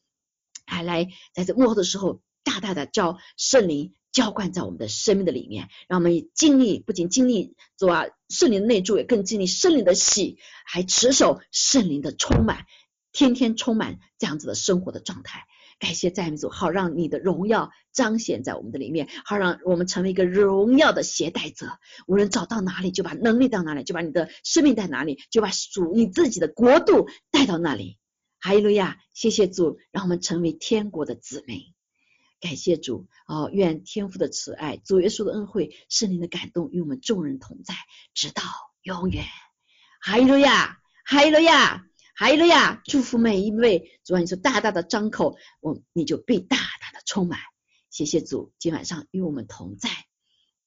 [0.64, 3.92] 还来在这幕后的时候，大大的叫圣灵。
[4.20, 10.36] 浇灌在我们的生命的里面，让我们经历不仅经历主啊圣灵的内住，也更经历圣灵的喜，
[10.66, 12.66] 还持守圣灵的充满，
[13.12, 15.46] 天天充满这样子的生活的状态。
[15.78, 21.78] 感谢赞美主，好让你的荣耀彰显在我们的里面，好让我们成为一个荣耀的携带者。
[22.06, 27.96] 无论走到哪里，就把能力到哪里，就把你的生命带哪里，就把属你自己的国度带到那里。
[28.38, 31.72] 哈利路亚，谢谢主，让我们成为天国的子民。
[32.40, 37.74] 感谢主哦，愿天父的慈爱、主耶稣的恩惠、圣灵的感动与我们众人同在，
[38.14, 38.42] 直到
[38.82, 39.24] 永远。
[40.00, 42.80] 哈利路亚，哈利路亚，哈利路亚！
[42.86, 47.38] 祝福每一位，主啊，你说大大的张口，我你就被大大的充满。
[47.90, 49.90] 谢谢主，今晚上与我们同在。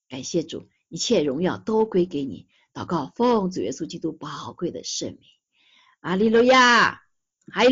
[0.09, 2.47] 感谢主，一切荣耀都归给你。
[2.73, 5.21] 祷告，奉主耶稣基督宝贵的圣名。
[6.01, 7.01] 哈利路亚，
[7.51, 7.65] 还